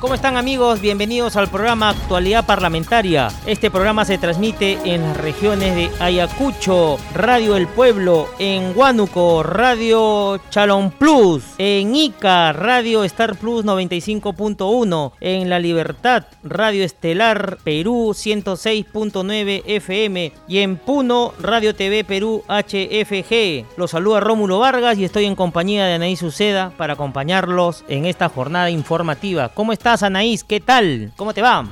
¿Cómo 0.00 0.14
están 0.14 0.38
amigos? 0.38 0.80
Bienvenidos 0.80 1.36
al 1.36 1.48
programa 1.48 1.90
Actualidad 1.90 2.46
Parlamentaria. 2.46 3.28
Este 3.44 3.70
programa 3.70 4.06
se 4.06 4.16
transmite 4.16 4.78
en 4.86 5.02
las 5.02 5.16
regiones 5.18 5.74
de 5.74 5.90
Ayacucho, 6.02 6.96
Radio 7.12 7.54
El 7.54 7.68
Pueblo, 7.68 8.26
en 8.38 8.72
Huánuco, 8.74 9.42
Radio 9.42 10.40
Chalón 10.48 10.90
Plus, 10.90 11.44
en 11.58 11.94
Ica, 11.94 12.50
Radio 12.54 13.04
Star 13.04 13.36
Plus 13.36 13.62
95.1, 13.66 15.12
en 15.20 15.50
La 15.50 15.58
Libertad, 15.58 16.24
Radio 16.42 16.82
Estelar 16.82 17.58
Perú 17.62 18.14
106.9 18.14 19.64
FM 19.66 20.32
y 20.48 20.58
en 20.60 20.78
Puno, 20.78 21.34
Radio 21.38 21.74
TV 21.74 22.04
Perú 22.04 22.42
HFG. 22.48 23.76
Los 23.76 23.90
saluda 23.90 24.20
Rómulo 24.20 24.60
Vargas 24.60 24.96
y 24.96 25.04
estoy 25.04 25.26
en 25.26 25.36
compañía 25.36 25.84
de 25.84 25.92
Anaí 25.92 26.16
Suceda 26.16 26.72
para 26.78 26.94
acompañarlos 26.94 27.84
en 27.86 28.06
esta 28.06 28.30
jornada 28.30 28.70
informativa. 28.70 29.50
¿Cómo 29.50 29.74
está? 29.94 30.06
Anaís? 30.06 30.44
¿Qué 30.44 30.60
tal? 30.60 31.10
¿Cómo 31.16 31.34
te 31.34 31.42
va? 31.42 31.66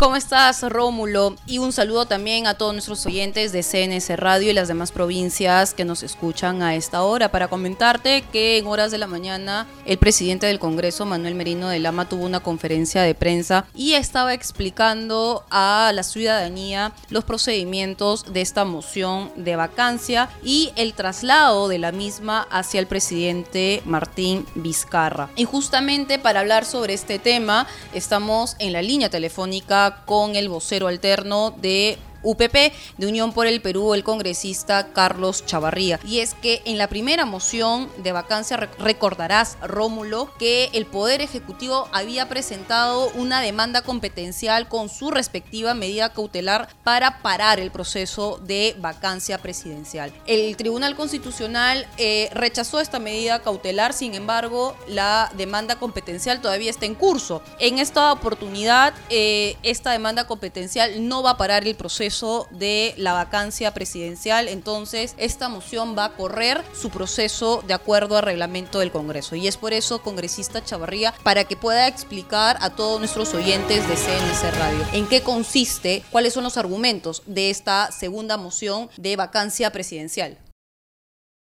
¿Cómo 0.00 0.16
estás, 0.16 0.62
Rómulo? 0.62 1.36
Y 1.44 1.58
un 1.58 1.72
saludo 1.72 2.06
también 2.06 2.46
a 2.46 2.54
todos 2.54 2.72
nuestros 2.72 3.04
oyentes 3.04 3.52
de 3.52 3.62
CNS 3.62 4.18
Radio 4.18 4.50
y 4.50 4.54
las 4.54 4.66
demás 4.66 4.92
provincias 4.92 5.74
que 5.74 5.84
nos 5.84 6.02
escuchan 6.02 6.62
a 6.62 6.74
esta 6.74 7.02
hora 7.02 7.30
para 7.30 7.48
comentarte 7.48 8.24
que 8.32 8.56
en 8.56 8.66
horas 8.66 8.90
de 8.92 8.96
la 8.96 9.06
mañana 9.06 9.66
el 9.84 9.98
presidente 9.98 10.46
del 10.46 10.58
Congreso, 10.58 11.04
Manuel 11.04 11.34
Merino 11.34 11.68
de 11.68 11.80
Lama, 11.80 12.08
tuvo 12.08 12.24
una 12.24 12.40
conferencia 12.40 13.02
de 13.02 13.14
prensa 13.14 13.66
y 13.74 13.92
estaba 13.92 14.32
explicando 14.32 15.44
a 15.50 15.92
la 15.94 16.02
ciudadanía 16.02 16.92
los 17.10 17.24
procedimientos 17.24 18.32
de 18.32 18.40
esta 18.40 18.64
moción 18.64 19.30
de 19.36 19.56
vacancia 19.56 20.30
y 20.42 20.72
el 20.76 20.94
traslado 20.94 21.68
de 21.68 21.78
la 21.78 21.92
misma 21.92 22.48
hacia 22.50 22.80
el 22.80 22.86
presidente 22.86 23.82
Martín 23.84 24.46
Vizcarra. 24.54 25.28
Y 25.36 25.44
justamente 25.44 26.18
para 26.18 26.40
hablar 26.40 26.64
sobre 26.64 26.94
este 26.94 27.18
tema 27.18 27.66
estamos 27.92 28.56
en 28.60 28.72
la 28.72 28.80
línea 28.80 29.10
telefónica 29.10 29.89
con 30.04 30.36
el 30.36 30.48
vocero 30.48 30.88
alterno 30.88 31.54
de 31.60 31.98
UPP 32.22 32.72
de 32.98 33.06
Unión 33.06 33.32
por 33.32 33.46
el 33.46 33.60
Perú, 33.60 33.94
el 33.94 34.04
congresista 34.04 34.92
Carlos 34.92 35.44
Chavarría. 35.46 36.00
Y 36.04 36.20
es 36.20 36.34
que 36.34 36.62
en 36.64 36.78
la 36.78 36.88
primera 36.88 37.24
moción 37.24 37.90
de 38.02 38.12
vacancia 38.12 38.56
recordarás, 38.56 39.56
Rómulo, 39.62 40.32
que 40.38 40.70
el 40.72 40.86
Poder 40.86 41.20
Ejecutivo 41.20 41.88
había 41.92 42.28
presentado 42.28 43.10
una 43.14 43.40
demanda 43.40 43.82
competencial 43.82 44.68
con 44.68 44.88
su 44.88 45.10
respectiva 45.10 45.74
medida 45.74 46.12
cautelar 46.12 46.68
para 46.84 47.22
parar 47.22 47.60
el 47.60 47.70
proceso 47.70 48.40
de 48.44 48.76
vacancia 48.78 49.38
presidencial. 49.38 50.12
El 50.26 50.56
Tribunal 50.56 50.96
Constitucional 50.96 51.86
eh, 51.96 52.28
rechazó 52.32 52.80
esta 52.80 52.98
medida 52.98 53.42
cautelar, 53.42 53.92
sin 53.92 54.14
embargo, 54.14 54.76
la 54.88 55.30
demanda 55.36 55.76
competencial 55.76 56.40
todavía 56.40 56.70
está 56.70 56.86
en 56.86 56.94
curso. 56.94 57.42
En 57.58 57.78
esta 57.78 58.12
oportunidad, 58.12 58.94
eh, 59.08 59.56
esta 59.62 59.92
demanda 59.92 60.26
competencial 60.26 61.08
no 61.08 61.22
va 61.22 61.30
a 61.30 61.36
parar 61.36 61.66
el 61.66 61.74
proceso 61.74 62.09
de 62.50 62.92
la 62.96 63.12
vacancia 63.12 63.72
presidencial, 63.72 64.48
entonces 64.48 65.14
esta 65.18 65.48
moción 65.48 65.96
va 65.96 66.06
a 66.06 66.16
correr 66.16 66.58
su 66.72 66.90
proceso 66.90 67.62
de 67.66 67.72
acuerdo 67.72 68.16
al 68.16 68.24
reglamento 68.24 68.80
del 68.80 68.90
Congreso. 68.90 69.36
Y 69.36 69.46
es 69.46 69.56
por 69.56 69.72
eso, 69.72 70.02
congresista 70.02 70.62
Chavarría, 70.62 71.12
para 71.22 71.44
que 71.44 71.56
pueda 71.56 71.86
explicar 71.86 72.56
a 72.60 72.74
todos 72.74 72.98
nuestros 72.98 73.32
oyentes 73.32 73.88
de 73.88 73.94
CNC 73.94 74.58
Radio 74.58 74.84
en 74.92 75.08
qué 75.08 75.22
consiste, 75.22 76.02
cuáles 76.10 76.32
son 76.32 76.42
los 76.42 76.58
argumentos 76.58 77.22
de 77.26 77.50
esta 77.50 77.92
segunda 77.92 78.36
moción 78.36 78.88
de 78.96 79.14
vacancia 79.14 79.70
presidencial. 79.70 80.36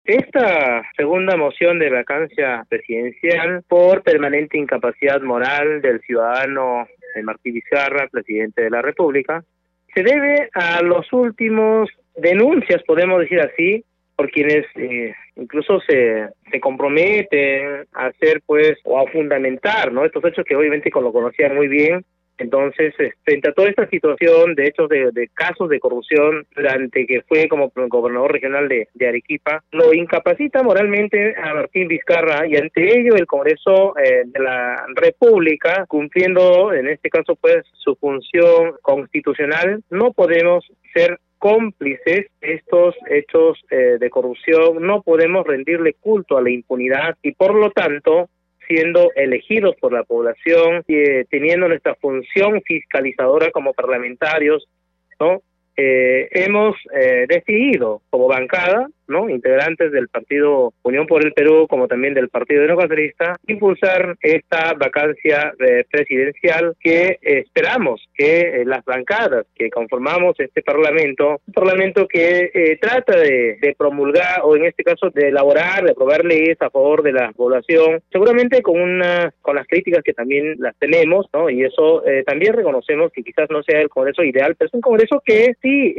Esta 0.05 0.85
segunda 0.97 1.37
moción 1.37 1.79
de 1.81 1.91
vacancia 1.91 2.65
presidencial 2.69 3.65
por 3.67 4.03
permanente 4.03 4.59
incapacidad 4.59 5.21
moral 5.23 5.81
del 5.83 6.01
ciudadano 6.03 6.87
Martín 7.23 7.55
Vizcarra, 7.55 8.09
presidente 8.09 8.63
de 8.63 8.71
la 8.71 8.83
República, 8.83 9.45
se 9.95 10.03
debe 10.03 10.49
a 10.55 10.83
los 10.83 11.13
últimos 11.13 11.89
denuncias, 12.17 12.83
podemos 12.85 13.21
decir 13.21 13.41
así, 13.41 13.85
por 14.17 14.31
quienes 14.31 14.65
eh, 14.77 15.15
incluso 15.37 15.81
se, 15.81 16.29
se 16.51 16.61
comprometen 16.61 17.87
a 17.93 18.07
hacer 18.07 18.43
pues 18.47 18.79
o 18.85 18.99
a 18.99 19.11
fundamentar 19.11 19.93
no 19.93 20.05
estos 20.05 20.25
hechos 20.25 20.45
que 20.45 20.55
obviamente 20.55 20.91
lo 20.95 21.13
conocían 21.13 21.57
muy 21.57 21.69
bien 21.69 22.05
entonces, 22.39 22.95
frente 23.23 23.49
a 23.49 23.53
toda 23.53 23.69
esta 23.69 23.89
situación 23.89 24.55
de 24.55 24.67
hechos 24.67 24.89
de, 24.89 25.31
casos 25.35 25.69
de 25.69 25.79
corrupción 25.79 26.47
durante 26.55 27.07
que 27.07 27.23
fue 27.23 27.49
como 27.49 27.73
gobernador 27.89 28.33
regional 28.33 28.69
de, 28.69 28.89
Arequipa, 29.07 29.63
lo 29.71 29.93
incapacita 29.93 30.63
moralmente 30.63 31.35
a 31.37 31.55
Martín 31.55 31.89
Vizcarra 31.89 32.47
y 32.47 32.57
ante 32.57 32.99
ello 32.99 33.15
el 33.15 33.27
Congreso 33.27 33.97
eh, 33.99 34.23
de 34.25 34.41
la 34.41 34.87
República, 34.95 35.85
cumpliendo 35.87 36.73
en 36.73 36.89
este 36.89 37.11
caso 37.11 37.37
pues 37.37 37.65
su 37.73 37.95
función 37.97 38.75
constitucional, 38.83 39.83
no 39.91 40.13
podemos 40.13 40.65
ser 40.93 41.19
cómplices 41.39 42.29
estos 42.41 42.95
hechos 43.11 43.59
eh, 43.71 43.99
de 44.01 44.11
corrupción, 44.11 44.81
no 44.81 45.03
podemos 45.03 45.47
rendirle 45.47 45.95
culto 46.01 46.39
a 46.39 46.43
la 46.43 46.51
impunidad 46.51 47.17
y 47.23 47.33
por 47.33 47.55
lo 47.55 47.71
tanto 47.71 48.31
siendo 48.67 49.11
elegidos 49.15 49.77
por 49.77 49.93
la 49.93 50.05
población, 50.05 50.83
eh, 50.89 51.25
teniendo 51.31 51.69
nuestra 51.69 51.95
función 51.97 52.63
fiscalizadora 52.63 53.51
como 53.51 53.73
parlamentarios, 53.73 54.69
¿no? 55.21 55.43
Eh, 55.77 56.29
hemos 56.31 56.77
eh, 56.95 57.27
decidido 57.29 58.01
como 58.11 58.29
bancada 58.29 58.89
¿no? 59.09 59.29
integrantes 59.29 59.93
del 59.93 60.09
partido 60.09 60.73
Unión 60.83 61.07
por 61.07 61.25
el 61.25 61.33
Perú, 61.33 61.67
como 61.69 61.89
también 61.89 62.15
del 62.15 62.29
partido 62.29 62.63
democratista, 62.63 63.37
impulsar 63.47 64.17
esta 64.21 64.75
vacancia 64.75 65.53
eh, 65.59 65.85
presidencial 65.91 66.75
que 66.81 67.19
esperamos 67.23 68.07
que 68.15 68.41
eh, 68.41 68.65
las 68.65 68.85
bancadas 68.85 69.47
que 69.55 69.71
conformamos 69.71 70.39
este 70.39 70.63
parlamento, 70.63 71.41
un 71.47 71.55
parlamento 71.55 72.07
que 72.07 72.51
eh, 72.53 72.79
trata 72.81 73.19
de, 73.19 73.75
promulgar 73.77 74.41
o 74.45 74.57
en 74.57 74.67
este 74.67 74.85
caso 74.85 75.11
de 75.11 75.29
elaborar, 75.29 75.85
de 75.85 75.91
aprobar 75.91 76.25
leyes 76.25 76.57
a 76.61 76.71
favor 76.71 77.03
de 77.03 77.13
la 77.13 77.33
población, 77.33 78.01
seguramente 78.11 78.63
con 78.63 78.81
una 78.81 79.33
con 79.41 79.57
las 79.57 79.67
críticas 79.67 80.03
que 80.05 80.13
también 80.13 80.55
las 80.59 80.77
tenemos, 80.79 81.27
¿no? 81.33 81.51
Y 81.51 81.65
eso 81.65 82.03
también 82.27 82.53
reconocemos 82.53 83.11
que 83.13 83.23
quizás 83.23 83.51
no 83.51 83.63
sea 83.63 83.81
el 83.81 83.89
Congreso 83.89 84.23
ideal, 84.23 84.55
pero 84.57 84.69
es 84.69 84.75
un 84.75 84.81
Congreso 84.81 85.21
que 85.25 85.55
sí 85.61 85.95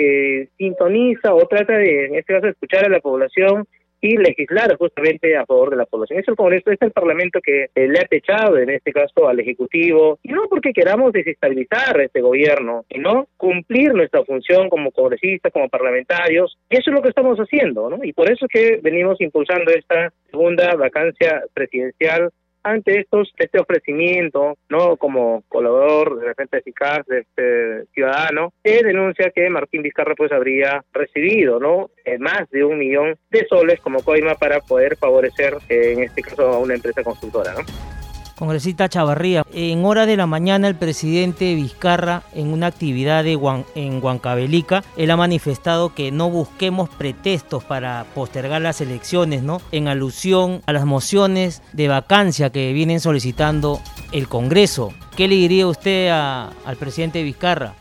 sintoniza 0.58 1.34
o 1.34 1.46
trata 1.48 1.78
de, 1.78 2.06
en 2.06 2.16
este 2.16 2.34
caso, 2.34 2.48
escuchar 2.48 2.86
a 2.86 2.90
la 2.96 3.02
población 3.02 3.68
y 4.02 4.18
legislar 4.18 4.76
justamente 4.78 5.36
a 5.36 5.46
favor 5.46 5.72
de 5.72 5.78
la 5.78 5.86
población. 5.86 6.20
Es 6.20 6.28
el 6.28 6.36
Congreso, 6.36 6.70
es 6.70 6.82
el 6.82 6.92
Parlamento 6.92 7.40
que 7.42 7.70
eh, 7.74 7.88
le 7.88 8.00
ha 8.00 8.06
techado 8.06 8.58
en 8.58 8.70
este 8.70 8.92
caso 8.92 9.28
al 9.28 9.40
Ejecutivo, 9.40 10.20
y 10.22 10.32
no 10.32 10.44
porque 10.50 10.74
queramos 10.74 11.12
desestabilizar 11.12 12.00
este 12.02 12.22
gobierno, 12.22 12.86
sino 12.92 13.28
cumplir 13.38 13.94
nuestra 13.94 14.24
función 14.24 14.70
como 14.70 14.92
congresistas, 14.92 15.52
como 15.52 15.70
parlamentarios, 15.70 16.58
y 16.70 16.78
eso 16.78 16.92
es 16.92 16.96
lo 16.96 17.02
que 17.02 17.10
estamos 17.10 17.38
haciendo, 17.40 17.90
¿no? 17.90 18.04
Y 18.04 18.14
por 18.14 18.30
eso 18.32 18.46
es 18.46 18.52
que 18.52 18.80
venimos 18.82 19.20
impulsando 19.22 19.72
esta 19.72 20.14
segunda 20.30 20.76
vacancia 20.76 21.44
presidencial 21.54 22.30
ante 22.66 23.00
estos 23.00 23.32
este 23.38 23.60
ofrecimiento, 23.60 24.58
no 24.70 24.98
como 24.98 25.44
colaborador 25.48 26.20
de 26.20 26.26
repente 26.26 26.58
eficaz 26.58 27.06
de 27.06 27.20
este 27.20 27.86
ciudadano, 27.94 28.54
que 28.64 28.82
denuncia 28.84 29.32
que 29.34 29.50
Martín 29.52 29.84
Vizcarra 29.84 30.16
pues 30.16 30.32
habría 30.32 30.84
recibido, 30.92 31.60
¿no? 31.60 31.92
Eh, 32.04 32.18
más 32.18 32.50
de 32.50 32.66
un 32.66 32.80
millón 32.80 33.16
de 33.30 33.46
soles 33.48 33.80
como 33.82 34.02
coima 34.04 34.34
para 34.34 34.60
poder 34.62 34.98
favorecer, 34.98 35.54
eh, 35.70 35.94
en 35.94 36.04
este 36.04 36.24
caso, 36.24 36.48
a 36.48 36.58
una 36.58 36.74
empresa 36.74 37.04
constructora, 37.04 37.54
¿no? 37.54 37.95
Congresista 38.38 38.90
Chavarría, 38.90 39.44
en 39.54 39.86
hora 39.86 40.06
de 40.06 40.18
la 40.18 40.26
mañana 40.26 40.68
el 40.68 40.76
presidente 40.76 41.56
Vizcarra 41.56 42.24
en 42.34 42.52
una 42.52 42.68
actividad 42.68 43.24
de 43.24 43.40
en 43.76 44.04
Huancavelica, 44.04 44.84
él 44.98 45.12
ha 45.12 45.16
manifestado 45.16 45.96
que 45.96 46.12
no 46.12 46.30
busquemos 46.30 46.90
pretextos 46.90 47.64
para 47.64 48.06
postergar 48.14 48.62
las 48.62 48.82
elecciones, 48.82 49.42
¿no? 49.42 49.60
En 49.72 49.88
alusión 49.88 50.62
a 50.66 50.74
las 50.74 50.86
mociones 50.86 51.62
de 51.72 51.88
vacancia 51.88 52.50
que 52.50 52.74
vienen 52.74 53.00
solicitando 53.00 53.80
el 54.12 54.28
Congreso. 54.28 54.94
¿Qué 55.16 55.30
le 55.30 55.36
diría 55.36 55.68
usted 55.68 56.10
al 56.10 56.76
presidente 56.78 57.24
Vizcarra? 57.24 57.74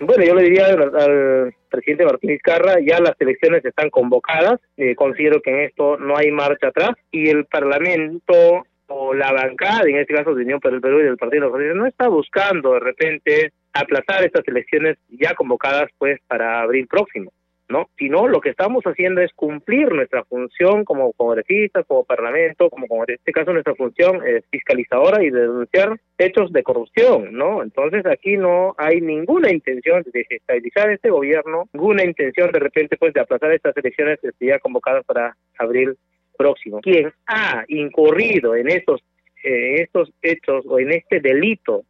Bueno, 0.00 0.24
yo 0.24 0.34
le 0.34 0.42
diría 0.42 0.66
al, 0.66 1.54
presidente 1.70 2.04
Martín 2.04 2.30
Vizcarra, 2.30 2.80
ya 2.84 2.98
las 2.98 3.14
elecciones 3.20 3.64
están 3.64 3.90
convocadas, 3.90 4.58
eh, 4.76 4.96
considero 4.96 5.40
que 5.40 5.50
en 5.50 5.60
esto 5.60 5.96
no 5.98 6.16
hay 6.16 6.32
marcha 6.32 6.68
atrás 6.68 6.90
y 7.12 7.28
el 7.28 7.46
Parlamento 7.46 8.66
o 8.92 9.14
la 9.14 9.32
bancada, 9.32 9.88
en 9.88 9.96
este 9.96 10.14
caso 10.14 10.34
de 10.34 10.44
Unión 10.44 10.60
por 10.60 10.72
el 10.72 10.80
Perú 10.80 11.00
y 11.00 11.04
del 11.04 11.16
Partido 11.16 11.50
Socialista, 11.50 11.78
no 11.78 11.86
está 11.86 12.08
buscando 12.08 12.74
de 12.74 12.80
repente 12.80 13.52
aplazar 13.72 14.24
estas 14.24 14.46
elecciones 14.46 14.98
ya 15.08 15.34
convocadas 15.34 15.90
pues 15.98 16.20
para 16.28 16.60
abril 16.60 16.86
próximo. 16.86 17.32
¿no? 17.68 17.88
Sino 17.96 18.28
lo 18.28 18.40
que 18.40 18.50
estamos 18.50 18.84
haciendo 18.84 19.22
es 19.22 19.32
cumplir 19.32 19.90
nuestra 19.92 20.24
función 20.24 20.84
como 20.84 21.12
congresistas, 21.14 21.86
como 21.86 22.04
parlamento, 22.04 22.68
como, 22.68 22.86
en 23.08 23.14
este 23.14 23.32
caso 23.32 23.52
nuestra 23.52 23.74
función 23.74 24.20
es 24.26 24.44
fiscalizadora 24.50 25.24
y 25.24 25.30
denunciar 25.30 25.98
hechos 26.18 26.52
de 26.52 26.62
corrupción, 26.62 27.32
¿no? 27.32 27.62
Entonces 27.62 28.04
aquí 28.04 28.36
no 28.36 28.74
hay 28.76 29.00
ninguna 29.00 29.50
intención 29.50 30.02
de 30.02 30.10
desestabilizar 30.12 30.90
este 30.90 31.08
gobierno, 31.08 31.64
ninguna 31.72 32.04
intención 32.04 32.52
de 32.52 32.60
repente 32.60 32.98
pues 32.98 33.14
de 33.14 33.20
aplazar 33.20 33.52
estas 33.52 33.74
elecciones 33.78 34.18
que 34.20 34.46
ya 34.46 34.58
convocadas 34.58 35.04
para 35.06 35.34
abril 35.58 35.96
próximo. 36.36 36.80
Quien 36.80 37.12
ha 37.26 37.64
incurrido 37.68 38.54
en 38.54 38.68
estos, 38.68 39.02
eh, 39.44 39.82
estos 39.82 40.12
hechos 40.22 40.64
o 40.66 40.78
en 40.78 40.92
este 40.92 41.20
delito 41.20 41.84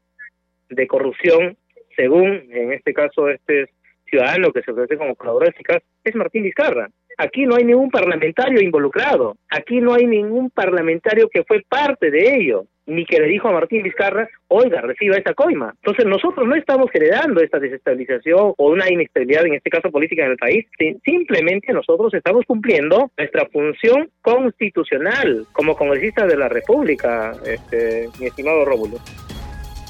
de 0.68 0.86
corrupción, 0.86 1.56
según 1.96 2.48
en 2.50 2.72
este 2.72 2.92
caso 2.94 3.28
este 3.28 3.68
ciudadano 4.08 4.52
que 4.52 4.62
se 4.62 4.70
ofrece 4.70 4.96
como 4.96 5.14
colaborador 5.14 5.54
eficaz, 5.54 5.82
es 6.04 6.14
Martín 6.14 6.42
Vizcarra. 6.42 6.90
Aquí 7.18 7.44
no 7.44 7.56
hay 7.56 7.64
ningún 7.64 7.90
parlamentario 7.90 8.60
involucrado, 8.60 9.36
aquí 9.50 9.80
no 9.80 9.94
hay 9.94 10.06
ningún 10.06 10.50
parlamentario 10.50 11.28
que 11.28 11.44
fue 11.44 11.62
parte 11.68 12.10
de 12.10 12.36
ello, 12.36 12.66
ni 12.86 13.04
que 13.04 13.20
le 13.20 13.26
dijo 13.28 13.48
a 13.48 13.52
Martín 13.52 13.82
Vizcarra, 13.82 14.28
oiga, 14.48 14.80
reciba 14.80 15.16
esa 15.16 15.34
coima. 15.34 15.74
Entonces 15.82 16.06
nosotros 16.06 16.46
no 16.46 16.54
estamos 16.54 16.90
generando 16.90 17.40
esta 17.40 17.58
desestabilización 17.58 18.54
o 18.56 18.70
una 18.70 18.90
inestabilidad, 18.90 19.46
en 19.46 19.54
este 19.54 19.70
caso 19.70 19.90
política 19.90 20.24
en 20.24 20.32
el 20.32 20.36
país, 20.36 20.66
simplemente 21.04 21.72
nosotros 21.72 22.12
estamos 22.14 22.44
cumpliendo 22.46 23.10
nuestra 23.16 23.46
función 23.46 24.10
constitucional 24.20 25.46
como 25.52 25.76
congresistas 25.76 26.28
de 26.28 26.36
la 26.36 26.48
República, 26.48 27.32
este, 27.46 28.08
mi 28.18 28.26
estimado 28.26 28.64
Rómulo 28.64 28.98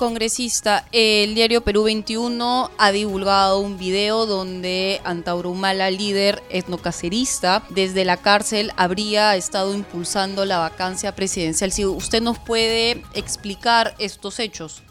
congresista, 0.03 0.83
el 0.91 1.37
diario 1.37 1.61
Perú 1.61 1.85
21 1.85 2.71
ha 2.77 2.91
divulgado 2.91 3.61
un 3.61 3.79
video 3.79 4.27
donde 4.27 4.99
Antaurumala, 5.05 5.93
líder 5.93 6.41
etnocacerista, 6.51 7.63
desde 7.71 8.05
la 8.05 8.17
cárcel 8.17 8.73
habría 8.77 9.37
estado 9.37 9.73
impulsando 9.73 10.45
la 10.45 10.59
vacancia 10.59 11.15
presidencial. 11.15 11.71
Si 11.71 11.87
usted 11.87 12.21
nos 12.21 12.41
puede 12.41 13.03
explicar 13.15 13.95
estos 14.01 14.41
hechos. 14.41 14.83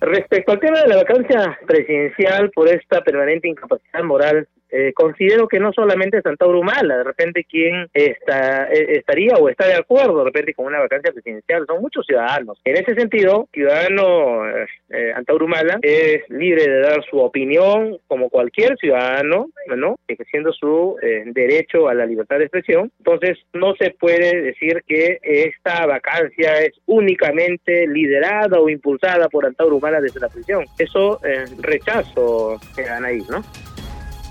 Respecto 0.00 0.52
al 0.52 0.60
tema 0.60 0.80
de 0.80 0.86
la 0.86 0.96
vacancia 0.98 1.58
presidencial 1.66 2.52
por 2.52 2.68
esta 2.68 3.02
permanente 3.02 3.48
incapacidad 3.48 4.04
moral 4.04 4.46
eh, 4.70 4.92
considero 4.94 5.48
que 5.48 5.58
no 5.58 5.72
solamente 5.72 6.22
Santa 6.22 6.46
Humala, 6.46 6.98
de 6.98 7.04
repente 7.04 7.44
quien 7.44 7.88
está, 7.92 8.68
eh, 8.72 8.98
estaría 8.98 9.34
o 9.34 9.48
está 9.48 9.66
de 9.66 9.74
acuerdo 9.74 10.18
de 10.18 10.24
repente 10.24 10.54
con 10.54 10.66
una 10.66 10.78
vacancia 10.78 11.12
presidencial, 11.12 11.64
son 11.66 11.80
muchos 11.80 12.06
ciudadanos. 12.06 12.60
En 12.64 12.76
ese 12.76 12.94
sentido, 12.94 13.48
ciudadano 13.52 14.48
eh, 14.48 14.66
eh 14.90 15.12
Antaurumala 15.14 15.78
es 15.82 16.28
libre 16.28 16.68
de 16.68 16.80
dar 16.80 17.04
su 17.10 17.18
opinión 17.18 17.98
como 18.06 18.30
cualquier 18.30 18.76
ciudadano, 18.78 19.48
¿no? 19.76 19.96
Ejerciendo 20.06 20.52
su 20.52 20.96
derecho 21.26 21.88
a 21.88 21.94
la 21.94 22.06
libertad 22.06 22.38
de 22.38 22.44
expresión. 22.44 22.90
Entonces, 22.98 23.38
no 23.52 23.74
se 23.74 23.90
puede 23.90 24.40
decir 24.42 24.82
que 24.86 25.18
esta 25.22 25.86
vacancia 25.86 26.60
es 26.60 26.72
únicamente 26.86 27.86
liderada 27.86 28.60
o 28.60 28.68
impulsada 28.68 29.28
por 29.28 29.46
Antaurumala 29.46 30.00
desde 30.00 30.20
la 30.20 30.28
prisión. 30.28 30.64
Eso 30.78 31.20
rechazo, 31.60 32.60
Anaís, 32.88 33.28
¿no? 33.28 33.42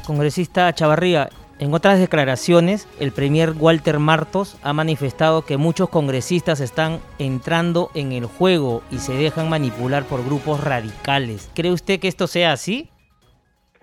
Congresista 0.09 0.73
Chavarría, 0.73 1.29
en 1.59 1.71
otras 1.71 2.00
declaraciones, 2.00 2.88
el 3.00 3.11
premier 3.11 3.51
Walter 3.56 4.00
Martos 4.00 4.59
ha 4.63 4.73
manifestado 4.73 5.45
que 5.45 5.57
muchos 5.57 5.88
congresistas 5.89 6.61
están 6.61 6.97
entrando 7.19 7.91
en 7.94 8.11
el 8.11 8.25
juego 8.25 8.81
y 8.89 8.97
se 8.97 9.13
dejan 9.13 9.51
manipular 9.51 10.06
por 10.06 10.25
grupos 10.25 10.63
radicales. 10.63 11.51
¿Cree 11.53 11.71
usted 11.71 12.00
que 12.00 12.07
esto 12.07 12.25
sea 12.25 12.53
así? 12.53 12.89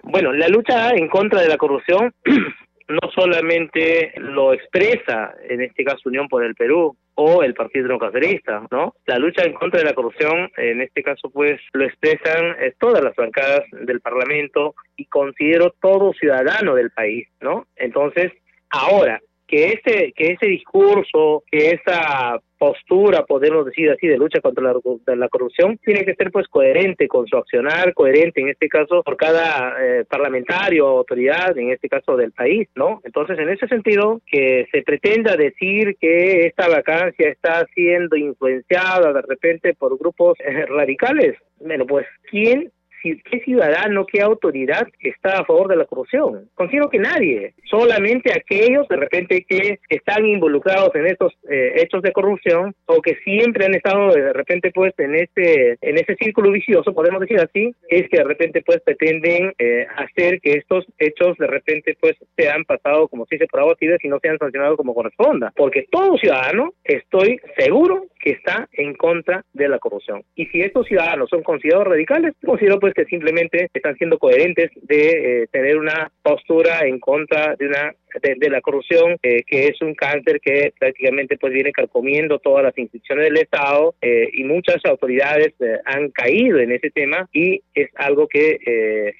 Bueno, 0.02 0.32
la 0.32 0.48
lucha 0.48 0.90
en 0.96 1.06
contra 1.06 1.42
de 1.42 1.48
la 1.48 1.58
corrupción 1.58 2.12
no 2.88 3.08
solamente 3.14 4.12
lo 4.16 4.52
expresa, 4.52 5.32
en 5.48 5.62
este 5.62 5.84
caso 5.84 6.08
Unión 6.08 6.26
por 6.26 6.44
el 6.44 6.56
Perú, 6.56 6.96
o 7.16 7.42
el 7.42 7.54
Partido 7.54 7.88
Democracia, 7.88 8.40
¿no? 8.70 8.94
La 9.06 9.18
lucha 9.18 9.42
en 9.42 9.54
contra 9.54 9.80
de 9.80 9.86
la 9.86 9.94
corrupción, 9.94 10.50
en 10.56 10.82
este 10.82 11.02
caso, 11.02 11.30
pues, 11.30 11.60
lo 11.72 11.84
expresan 11.84 12.56
eh, 12.60 12.74
todas 12.78 13.02
las 13.02 13.16
bancadas 13.16 13.62
del 13.72 14.00
Parlamento 14.00 14.74
y 14.96 15.06
considero 15.06 15.74
todo 15.80 16.12
ciudadano 16.12 16.74
del 16.74 16.90
país, 16.90 17.26
¿no? 17.40 17.66
Entonces, 17.76 18.32
ahora, 18.70 19.20
que 19.46 19.72
ese, 19.72 20.12
que 20.12 20.32
ese 20.32 20.46
discurso, 20.46 21.44
que 21.50 21.70
esa 21.70 22.40
postura, 22.58 23.24
podemos 23.24 23.66
decir 23.66 23.90
así, 23.90 24.06
de 24.06 24.16
lucha 24.16 24.40
contra 24.40 24.64
la, 24.64 25.28
corrupción, 25.28 25.78
tiene 25.84 26.04
que 26.04 26.14
ser 26.14 26.30
pues 26.30 26.48
coherente 26.48 27.06
con 27.06 27.26
su 27.26 27.36
accionar, 27.36 27.92
coherente 27.94 28.40
en 28.40 28.48
este 28.48 28.68
caso 28.68 29.02
por 29.02 29.16
cada 29.16 29.74
eh, 29.80 30.04
parlamentario 30.08 30.86
o 30.86 30.98
autoridad, 30.98 31.56
en 31.58 31.70
este 31.70 31.88
caso 31.88 32.16
del 32.16 32.32
país, 32.32 32.68
¿no? 32.74 33.00
Entonces, 33.04 33.38
en 33.38 33.50
ese 33.50 33.68
sentido, 33.68 34.20
que 34.26 34.66
se 34.72 34.82
pretenda 34.82 35.36
decir 35.36 35.96
que 36.00 36.46
esta 36.46 36.68
vacancia 36.68 37.28
está 37.28 37.66
siendo 37.74 38.16
influenciada 38.16 39.12
de 39.12 39.22
repente 39.22 39.74
por 39.74 39.98
grupos 39.98 40.38
eh, 40.40 40.64
radicales, 40.66 41.36
bueno, 41.60 41.86
pues, 41.86 42.06
¿quién 42.30 42.72
qué 43.02 43.40
ciudadano, 43.40 44.06
qué 44.06 44.20
autoridad 44.20 44.86
está 45.00 45.40
a 45.40 45.44
favor 45.44 45.68
de 45.68 45.76
la 45.76 45.84
corrupción. 45.84 46.48
Considero 46.54 46.88
que 46.88 46.98
nadie, 46.98 47.54
solamente 47.64 48.32
aquellos 48.32 48.88
de 48.88 48.96
repente 48.96 49.44
que 49.48 49.78
están 49.88 50.26
involucrados 50.26 50.94
en 50.94 51.06
estos 51.06 51.32
eh, 51.48 51.74
hechos 51.76 52.02
de 52.02 52.12
corrupción 52.12 52.74
o 52.86 53.00
que 53.00 53.16
siempre 53.24 53.66
han 53.66 53.74
estado 53.74 54.12
de 54.12 54.32
repente 54.32 54.70
pues 54.72 54.92
en 54.98 55.14
este 55.14 55.76
en 55.80 55.98
ese 55.98 56.16
círculo 56.16 56.50
vicioso, 56.50 56.94
podemos 56.94 57.20
decir 57.20 57.38
así, 57.40 57.72
es 57.88 58.08
que 58.08 58.18
de 58.18 58.24
repente 58.24 58.62
pues 58.64 58.80
pretenden 58.80 59.52
eh, 59.58 59.86
hacer 59.96 60.40
que 60.40 60.52
estos 60.52 60.84
hechos 60.98 61.36
de 61.38 61.46
repente 61.46 61.96
pues 62.00 62.14
sean 62.36 62.64
pasados 62.64 63.08
como 63.10 63.26
si 63.26 63.38
se 63.38 63.46
por 63.46 63.60
abatidos 63.60 64.02
y 64.02 64.08
no 64.08 64.18
sean 64.20 64.38
sancionados 64.38 64.76
como 64.76 64.94
corresponda, 64.94 65.52
porque 65.56 65.86
todo 65.90 66.16
ciudadano 66.16 66.72
estoy 66.84 67.40
seguro 67.56 68.06
que 68.20 68.30
está 68.32 68.68
en 68.72 68.94
contra 68.94 69.44
de 69.52 69.68
la 69.68 69.78
corrupción. 69.78 70.22
Y 70.34 70.46
si 70.46 70.60
estos 70.60 70.86
ciudadanos 70.86 71.28
son 71.30 71.42
considerados 71.42 71.88
radicales, 71.88 72.34
considero 72.44 72.80
pues 72.80 72.85
que 72.94 73.04
simplemente 73.04 73.68
están 73.72 73.96
siendo 73.96 74.18
coherentes 74.18 74.70
de 74.82 75.42
eh, 75.42 75.46
tener 75.50 75.76
una 75.78 76.10
postura 76.22 76.80
en 76.86 76.98
contra 76.98 77.54
de 77.56 77.66
una 77.66 77.94
de, 78.22 78.48
la 78.48 78.62
corrupción, 78.62 79.18
eh, 79.22 79.42
que 79.46 79.66
es 79.66 79.82
un 79.82 79.94
cáncer 79.94 80.40
que 80.40 80.72
prácticamente 80.78 81.36
pues 81.36 81.52
viene 81.52 81.70
carcomiendo 81.70 82.38
todas 82.38 82.64
las 82.64 82.76
instituciones 82.78 83.26
del 83.26 83.36
Estado 83.36 83.94
eh, 84.00 84.30
y 84.32 84.42
muchas 84.44 84.82
autoridades 84.86 85.52
han 85.84 86.10
caído 86.12 86.58
en 86.58 86.72
ese 86.72 86.90
tema 86.90 87.28
y 87.34 87.60
es 87.74 87.90
algo 87.96 88.26
que 88.26 89.12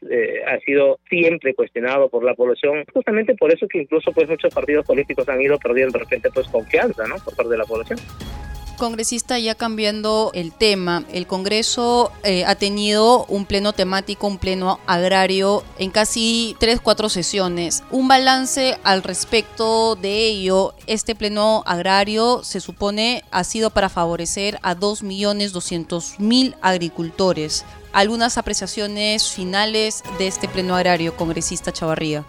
ha 0.47 0.59
sido 0.61 0.99
siempre 1.11 1.53
cuestionado 1.53 2.09
por 2.09 2.25
la 2.25 2.35
población, 2.35 2.85
justamente 2.93 3.35
por 3.35 3.53
eso 3.53 3.69
que 3.69 3.79
incluso 3.79 4.13
pues 4.13 4.29
muchos 4.29 4.55
partidos 4.55 4.87
políticos 4.87 5.29
han 5.29 5.43
ido 5.43 5.59
perdiendo 5.59 5.99
de 5.99 6.05
repente 6.05 6.31
pues 6.33 6.49
confianza, 6.49 7.07
¿no? 7.07 7.17
Por 7.23 7.37
parte 7.37 7.53
de 7.53 7.59
la 7.59 7.65
población. 7.65 7.99
Congresista, 8.77 9.39
ya 9.39 9.55
cambiando 9.55 10.31
el 10.35 10.53
tema, 10.53 11.05
el 11.13 11.27
Congreso 11.27 12.13
eh, 12.23 12.45
ha 12.45 12.55
tenido 12.55 13.25
un 13.27 13.47
pleno 13.47 13.73
temático, 13.73 14.27
un 14.27 14.39
pleno 14.39 14.79
agrario 14.87 15.63
en 15.79 15.91
casi 15.91 16.55
tres, 16.61 16.81
cuatro 16.81 17.09
sesiones. 17.09 17.83
Un 17.91 18.09
balance 18.09 18.77
al 18.85 19.03
respecto 19.03 19.97
de 19.97 20.27
ello, 20.27 20.75
este 20.87 21.15
pleno 21.15 21.63
agrario 21.67 22.43
se 22.43 22.61
supone 22.61 23.23
ha 23.31 23.45
sido 23.45 23.71
para 23.71 23.89
favorecer 23.89 24.59
a 24.63 24.77
2.200.000 24.77 26.55
agricultores. 26.63 27.65
Algunas 27.93 28.39
apreciaciones 28.39 29.33
finales 29.35 30.05
de 30.19 30.27
este 30.27 30.49
pleno 30.49 30.77
agrario, 30.77 31.17
congresista 31.17 31.73
Chavarría. 31.73 32.25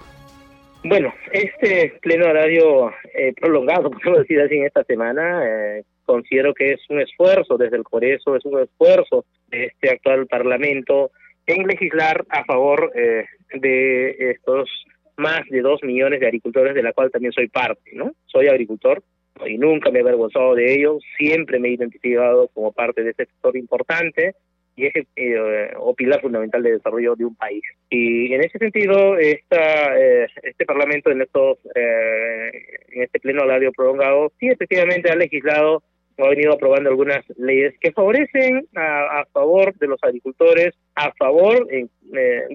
Bueno, 0.84 1.14
este 1.34 2.00
pleno 2.02 2.28
agrario 2.28 2.92
eh, 3.14 3.34
prolongado, 3.40 3.92
podemos 3.92 4.20
decir 4.20 4.40
así, 4.40 4.56
en 4.56 4.66
esta 4.66 4.84
semana, 4.86 5.44
eh, 5.46 5.84
considero 6.08 6.54
que 6.54 6.72
es 6.72 6.80
un 6.90 7.02
esfuerzo 7.02 7.58
desde 7.58 7.78
el 7.78 7.84
Congreso, 7.84 8.36
es 8.36 8.46
un 8.46 8.60
esfuerzo 8.60 9.26
de 9.50 9.66
este 9.66 9.92
actual 9.92 10.26
Parlamento 10.26 11.12
en 11.46 11.68
legislar 11.68 12.26
a 12.30 12.44
favor 12.46 12.92
eh, 12.96 13.26
de 13.54 14.32
estos 14.32 14.70
más 15.18 15.42
de 15.50 15.62
dos 15.62 15.84
millones 15.84 16.20
de 16.20 16.28
agricultores, 16.28 16.74
de 16.74 16.84
la 16.84 16.94
cual 16.94 17.12
también 17.12 17.34
soy 17.34 17.48
parte, 17.48 17.92
¿no? 17.94 18.14
Soy 18.26 18.48
agricultor 18.48 19.04
y 19.46 19.58
nunca 19.58 19.92
me 19.92 20.00
he 20.00 20.02
avergonzado 20.02 20.56
de 20.56 20.74
ello, 20.74 20.98
siempre 21.18 21.60
me 21.60 21.70
he 21.70 21.74
identificado 21.74 22.48
como 22.50 22.72
parte 22.72 23.04
de 23.04 23.12
este 23.12 23.26
sector 23.26 23.56
importante 23.56 24.36
y 24.76 24.86
es 24.86 24.94
eh, 25.16 25.72
o 25.78 25.94
pilar 25.96 26.22
fundamental 26.22 26.62
de 26.62 26.74
desarrollo 26.74 27.16
de 27.16 27.26
un 27.26 27.36
país. 27.36 27.64
Y 27.90 28.32
en 28.32 28.44
ese 28.44 28.60
sentido, 28.60 29.18
esta, 29.18 29.98
eh, 29.98 30.28
este 30.44 30.66
Parlamento 30.66 31.10
en 31.10 31.22
estos 31.22 31.58
eh, 31.76 32.52
en 32.90 33.04
este 33.04 33.20
pleno 33.20 33.42
horario 33.44 33.72
prolongado 33.72 34.32
sí 34.40 34.48
efectivamente 34.48 35.12
ha 35.12 35.16
legislado 35.16 35.84
ha 36.26 36.30
venido 36.30 36.54
aprobando 36.54 36.90
algunas 36.90 37.24
leyes 37.38 37.76
que 37.80 37.92
favorecen 37.92 38.68
a, 38.76 39.26
favor 39.32 39.76
de 39.78 39.88
los 39.88 40.00
agricultores, 40.04 40.74
a 40.96 41.12
favor 41.14 41.68
eh, 41.72 41.88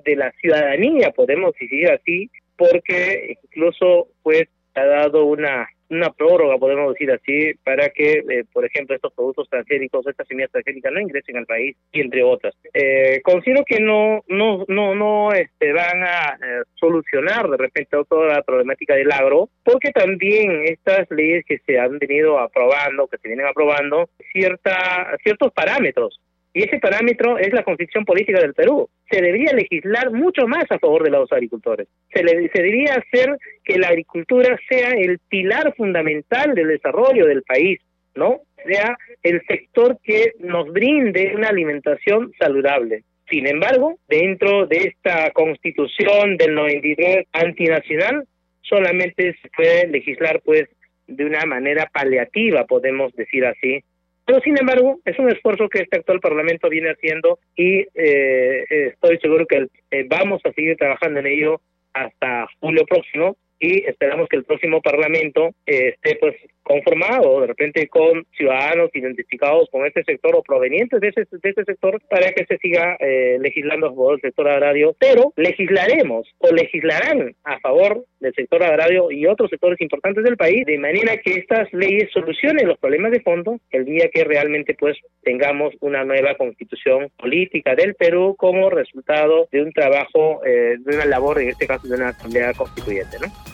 de 0.05 0.17
la 0.17 0.33
ciudadanía, 0.41 1.11
podemos 1.11 1.55
decir 1.59 1.91
así, 1.91 2.31
porque 2.57 3.37
incluso 3.45 4.09
pues 4.23 4.49
ha 4.75 4.85
dado 4.85 5.25
una 5.25 5.69
una 5.93 6.11
prórroga, 6.11 6.59
podemos 6.59 6.93
decir 6.93 7.11
así, 7.11 7.55
para 7.65 7.91
que, 7.91 8.25
eh, 8.29 8.45
por 8.53 8.65
ejemplo, 8.65 8.97
estos 8.97 9.13
productos 9.13 9.49
transgénicos, 9.49 10.07
estas 10.07 10.27
semillas 10.27 10.51
transgénicas 10.51 10.93
no 10.93 11.01
ingresen 11.01 11.37
al 11.37 11.47
país 11.47 11.77
y 11.93 12.01
entre 12.01 12.23
otras. 12.23 12.55
Eh, 12.73 13.21
considero 13.23 13.65
que 13.65 13.81
no, 13.81 14.23
no, 14.29 14.65
no, 14.69 14.95
no 14.95 15.33
este, 15.33 15.73
van 15.73 16.03
a 16.03 16.39
eh, 16.43 16.63
solucionar 16.75 17.49
de 17.49 17.57
repente 17.57 17.97
toda 18.09 18.27
la 18.35 18.43
problemática 18.43 18.95
del 18.95 19.13
agro, 19.13 19.51
porque 19.63 19.91
también 19.91 20.65
estas 20.65 21.11
leyes 21.11 21.45
que 21.47 21.59
se 21.67 21.79
han 21.79 21.99
venido 21.99 22.39
aprobando, 22.39 23.07
que 23.07 23.19
se 23.19 23.29
vienen 23.29 23.47
aprobando, 23.47 24.09
cierta, 24.33 25.17
ciertos 25.23 25.53
parámetros 25.53 26.21
y 26.55 26.65
ese 26.65 26.79
parámetro 26.79 27.39
es 27.39 27.53
la 27.53 27.63
constitución 27.63 28.05
política 28.05 28.41
del 28.41 28.55
Perú. 28.55 28.89
Se 29.11 29.23
debería 29.23 29.53
legislar 29.53 30.11
mucho 30.11 30.47
más 30.47 30.65
a 30.71 30.79
favor 30.79 31.03
de 31.03 31.11
los 31.11 31.33
agricultores. 31.33 31.89
Se, 32.13 32.23
le, 32.23 32.49
se 32.51 32.63
debería 32.63 32.95
hacer 32.95 33.37
que 33.65 33.79
la 33.79 33.89
agricultura 33.89 34.59
sea 34.69 34.91
el 34.91 35.19
pilar 35.29 35.75
fundamental 35.77 36.55
del 36.55 36.69
desarrollo 36.69 37.27
del 37.27 37.43
país, 37.43 37.81
¿no? 38.15 38.41
Sea 38.67 38.97
el 39.23 39.41
sector 39.47 39.99
que 40.03 40.33
nos 40.41 40.71
brinde 40.71 41.33
una 41.35 41.49
alimentación 41.49 42.33
saludable. 42.39 43.03
Sin 43.31 43.47
embargo, 43.47 43.99
dentro 44.09 44.67
de 44.67 44.77
esta 44.89 45.31
constitución 45.31 46.37
del 46.37 46.55
93 46.55 47.27
antinacional, 47.33 48.27
solamente 48.61 49.35
se 49.41 49.49
puede 49.57 49.87
legislar 49.89 50.43
pues 50.45 50.69
de 51.07 51.25
una 51.25 51.45
manera 51.47 51.89
paliativa, 51.93 52.67
podemos 52.67 53.15
decir 53.15 53.47
así, 53.47 53.83
pero 54.25 54.41
sin 54.41 54.59
embargo, 54.59 55.01
es 55.05 55.19
un 55.19 55.31
esfuerzo 55.31 55.69
que 55.69 55.81
este 55.81 55.99
actual 55.99 56.21
Parlamento 56.21 56.69
viene 56.69 56.91
haciendo 56.91 57.39
y 57.57 57.85
eh, 57.95 58.65
estoy 58.69 59.19
seguro 59.19 59.47
que 59.47 59.67
eh, 59.91 60.07
vamos 60.09 60.41
a 60.45 60.53
seguir 60.53 60.77
trabajando 60.77 61.21
en 61.21 61.27
ello 61.27 61.61
hasta 61.93 62.47
julio 62.61 62.85
próximo 62.87 63.37
y 63.59 63.85
esperamos 63.85 64.29
que 64.29 64.37
el 64.37 64.45
próximo 64.45 64.81
Parlamento 64.81 65.51
eh, 65.67 65.95
esté 65.95 66.17
pues 66.17 66.37
conformado 66.63 67.41
de 67.41 67.47
repente 67.47 67.89
con 67.89 68.25
ciudadanos 68.37 68.91
identificados 68.95 69.69
con 69.71 69.87
este 69.87 70.05
sector 70.05 70.35
o 70.37 70.43
provenientes 70.43 71.01
de 71.01 71.09
ese, 71.09 71.27
de 71.31 71.51
ese 71.51 71.65
sector 71.65 72.01
para 72.09 72.33
que 72.33 72.45
se 72.47 72.57
siga 72.59 72.97
eh, 73.01 73.39
legislando 73.41 73.87
a 73.87 73.91
favor 73.91 74.13
del 74.13 74.21
sector 74.21 74.49
agrario, 74.49 74.97
pero 74.99 75.33
legislaremos 75.37 76.29
o 76.39 76.53
legislarán 76.53 77.35
a 77.45 77.59
favor 77.61 78.05
del 78.21 78.35
sector 78.35 78.63
agrario 78.63 79.11
y 79.11 79.27
otros 79.27 79.51
sectores 79.51 79.81
importantes 79.81 80.25
del 80.25 80.37
país 80.37 80.65
de 80.65 80.79
manera 80.79 81.17
que 81.17 81.33
estas 81.35 81.73
leyes 81.73 82.11
solucionen 82.13 82.69
los 82.69 82.79
problemas 82.79 83.13
de 83.13 83.21
fondo 83.21 83.59
el 83.71 83.85
día 83.85 84.09
que 84.13 84.25
realmente 84.25 84.75
pues 84.75 84.97
tengamos 85.23 85.75
una 85.81 86.05
nueva 86.05 86.37
constitución 86.37 87.11
política 87.19 87.75
del 87.75 87.95
Perú 87.95 88.37
como 88.39 88.71
resultado 88.71 89.49
de 89.51 89.63
un 89.63 89.73
trabajo, 89.73 90.45
eh, 90.45 90.77
de 90.79 90.97
una 90.97 91.07
labor, 91.07 91.41
en 91.41 91.49
este 91.49 91.67
caso 91.67 91.89
de 91.89 91.97
una 91.97 92.09
asamblea 92.09 92.53
constituyente, 92.55 93.17
¿no? 93.21 93.52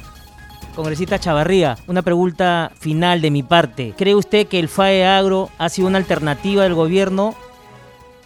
Congresista 0.79 1.19
Chavarría, 1.19 1.75
una 1.89 2.03
pregunta 2.03 2.71
final 2.79 3.21
de 3.21 3.33
mi 3.33 3.43
parte. 3.43 3.95
¿Cree 3.99 4.15
usted 4.15 4.47
que 4.47 4.61
el 4.61 4.69
FAE 4.69 5.05
Agro 5.05 5.49
ha 5.59 5.69
sido 5.71 5.89
una 5.89 5.99
alternativa 5.99 6.63
del 6.63 6.75
gobierno 6.75 7.35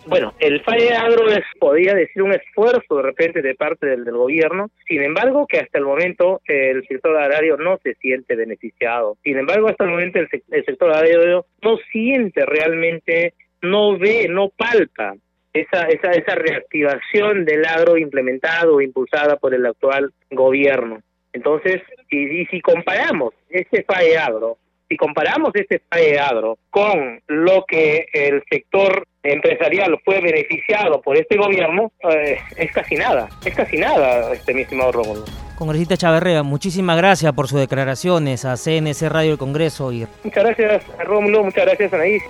bueno, 0.04 0.34
el 0.38 0.60
FAE 0.60 0.92
Agro 0.92 1.30
es, 1.30 1.44
podría 1.58 1.94
decir, 1.94 2.22
un 2.22 2.32
esfuerzo 2.32 2.96
de 2.96 3.02
repente 3.04 3.40
de 3.40 3.54
parte 3.54 3.86
del, 3.86 4.04
gobierno, 4.04 4.68
sin 4.86 5.00
embargo 5.00 5.46
que 5.46 5.60
hasta 5.60 5.78
el 5.78 5.84
momento 5.84 6.42
el 6.44 6.86
sector 6.88 7.16
agrario 7.16 7.56
no 7.56 7.78
se 7.82 7.94
siente 7.94 8.36
beneficiado. 8.36 9.16
Sin 9.22 9.38
embargo, 9.38 9.68
hasta 9.68 9.84
el 9.84 9.90
momento 9.90 10.18
el, 10.18 10.64
sector 10.66 10.92
agrario 10.92 11.46
no 11.62 11.78
siente 11.90 12.44
realmente, 12.44 13.32
no 13.62 13.96
ve, 13.96 14.26
no 14.28 14.50
palpa 14.50 15.14
esa, 15.54 15.86
esa, 15.86 16.10
esa 16.10 16.34
reactivación 16.34 17.46
del 17.46 17.64
agro 17.64 17.96
implementado 17.96 18.74
o 18.74 18.80
impulsada 18.82 19.36
por 19.36 19.54
el 19.54 19.64
actual 19.64 20.12
gobierno. 20.30 21.00
Entonces, 21.32 21.82
y, 22.10 22.44
si 22.46 22.60
comparamos 22.60 23.32
este 23.48 23.82
FAE 23.84 24.18
agro, 24.18 24.58
si 24.88 24.96
comparamos 24.96 25.50
este 25.54 25.80
FAE 25.90 26.18
agro 26.18 26.58
con 26.70 27.20
lo 27.26 27.64
que 27.66 28.06
el 28.12 28.42
sector 28.50 29.06
empresarial 29.22 29.98
fue 30.04 30.20
beneficiado 30.20 31.00
por 31.00 31.16
este 31.16 31.36
gobierno, 31.36 31.90
eh, 32.10 32.38
es 32.56 32.72
casi 32.72 32.96
nada, 32.96 33.28
es 33.44 33.54
casi 33.54 33.78
nada, 33.78 34.32
este 34.32 34.52
mi 34.52 34.62
estimado 34.62 34.92
Rómulo. 34.92 35.24
Congresista 35.56 35.96
Chavarrea, 35.96 36.42
muchísimas 36.42 36.96
gracias 36.96 37.32
por 37.32 37.48
sus 37.48 37.60
declaraciones 37.60 38.44
a 38.44 38.56
CNC 38.56 39.08
Radio 39.08 39.30
del 39.30 39.38
Congreso. 39.38 39.92
Y... 39.92 40.06
Muchas 40.24 40.44
gracias, 40.44 40.84
Rómulo, 40.98 41.44
muchas 41.44 41.64
gracias, 41.64 41.92
Anaís. 41.94 42.22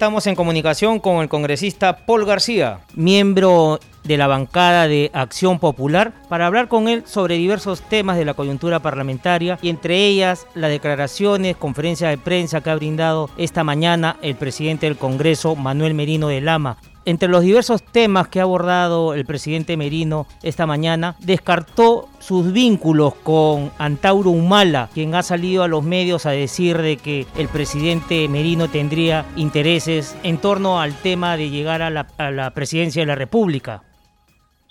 Estamos 0.00 0.26
en 0.26 0.34
comunicación 0.34 0.98
con 0.98 1.20
el 1.20 1.28
congresista 1.28 2.06
Paul 2.06 2.24
García, 2.24 2.80
miembro 2.94 3.78
de 4.04 4.16
la 4.16 4.26
bancada 4.26 4.88
de 4.88 5.10
Acción 5.12 5.58
Popular, 5.58 6.12
para 6.28 6.46
hablar 6.46 6.68
con 6.68 6.88
él 6.88 7.02
sobre 7.06 7.36
diversos 7.36 7.82
temas 7.82 8.16
de 8.16 8.24
la 8.24 8.34
coyuntura 8.34 8.80
parlamentaria 8.80 9.58
y 9.62 9.68
entre 9.68 10.06
ellas 10.06 10.46
las 10.54 10.70
declaraciones, 10.70 11.56
conferencia 11.56 12.08
de 12.08 12.18
prensa 12.18 12.60
que 12.60 12.70
ha 12.70 12.76
brindado 12.76 13.30
esta 13.36 13.64
mañana 13.64 14.16
el 14.22 14.36
presidente 14.36 14.86
del 14.86 14.96
Congreso, 14.96 15.56
Manuel 15.56 15.94
Merino 15.94 16.28
de 16.28 16.40
Lama, 16.40 16.78
entre 17.06 17.28
los 17.28 17.42
diversos 17.42 17.82
temas 17.82 18.28
que 18.28 18.40
ha 18.40 18.44
abordado 18.44 19.14
el 19.14 19.24
presidente 19.24 19.76
Merino 19.76 20.26
esta 20.42 20.66
mañana, 20.66 21.16
descartó 21.20 22.08
sus 22.18 22.52
vínculos 22.52 23.14
con 23.14 23.72
Antauro 23.78 24.30
Humala, 24.30 24.90
quien 24.92 25.14
ha 25.14 25.22
salido 25.22 25.62
a 25.62 25.68
los 25.68 25.82
medios 25.82 26.26
a 26.26 26.30
decir 26.30 26.78
de 26.78 26.98
que 26.98 27.26
el 27.36 27.48
presidente 27.48 28.28
Merino 28.28 28.68
tendría 28.68 29.24
intereses 29.36 30.14
en 30.22 30.38
torno 30.38 30.80
al 30.80 30.94
tema 30.94 31.36
de 31.36 31.50
llegar 31.50 31.82
a 31.82 31.90
la, 31.90 32.06
a 32.18 32.30
la 32.30 32.50
presidencia 32.50 33.02
de 33.02 33.06
la 33.06 33.14
República. 33.14 33.82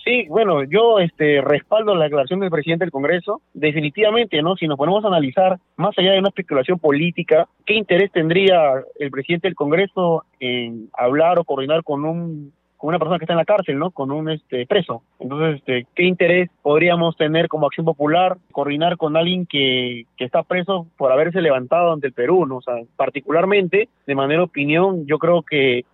Sí, 0.10 0.26
bueno, 0.28 0.64
yo 0.64 0.98
este, 0.98 1.40
respaldo 1.40 1.94
la 1.94 2.06
declaración 2.06 2.40
del 2.40 2.50
presidente 2.50 2.84
del 2.84 2.92
Congreso. 2.92 3.44
Definitivamente, 3.54 4.42
¿no? 4.42 4.56
Si 4.56 4.68
nos 4.68 4.76
ponemos 4.76 5.06
a 5.06 5.08
analizar, 5.10 5.60
más 5.76 5.96
allá 6.00 6.14
de 6.14 6.20
una 6.20 6.30
especulación 6.30 6.80
política, 6.80 7.48
¿qué 7.64 7.76
interés 7.76 8.12
tendría 8.12 8.84
el 8.98 9.12
presidente 9.12 9.48
del 9.48 9.54
Congreso 9.54 10.24
en 10.40 10.90
hablar 10.98 11.38
o 11.38 11.44
coordinar 11.44 11.84
con 11.84 12.06
un 12.06 12.52
con 12.80 12.88
una 12.88 12.98
persona 12.98 13.20
que 13.20 13.26
está 13.26 13.34
en 13.34 13.40
la 13.40 13.46
cárcel, 13.46 13.78
¿no? 13.78 13.92
Con 13.92 14.10
un 14.10 14.30
este 14.30 14.66
preso. 14.66 15.04
Entonces, 15.20 15.58
este, 15.58 15.86
¿qué 15.94 16.04
interés 16.04 16.50
podríamos 16.62 17.18
tener 17.18 17.50
como 17.50 17.68
Acción 17.68 17.86
Popular 17.86 18.38
coordinar 18.54 18.96
con 18.96 19.18
alguien 19.18 19.46
que, 19.46 20.06
que 20.16 20.24
está 20.24 20.44
preso 20.44 20.88
por 20.98 21.12
haberse 21.12 21.42
levantado 21.42 21.92
ante 21.92 22.08
el 22.08 22.14
Perú, 22.14 22.46
¿no? 22.46 22.58
O 22.58 22.62
sea, 22.62 22.76
particularmente, 22.96 23.90
de 24.08 24.16
manera 24.16 24.44
opinión, 24.44 25.06
yo 25.06 25.20
creo 25.20 25.44
que 25.44 25.80
eh, 25.80 25.86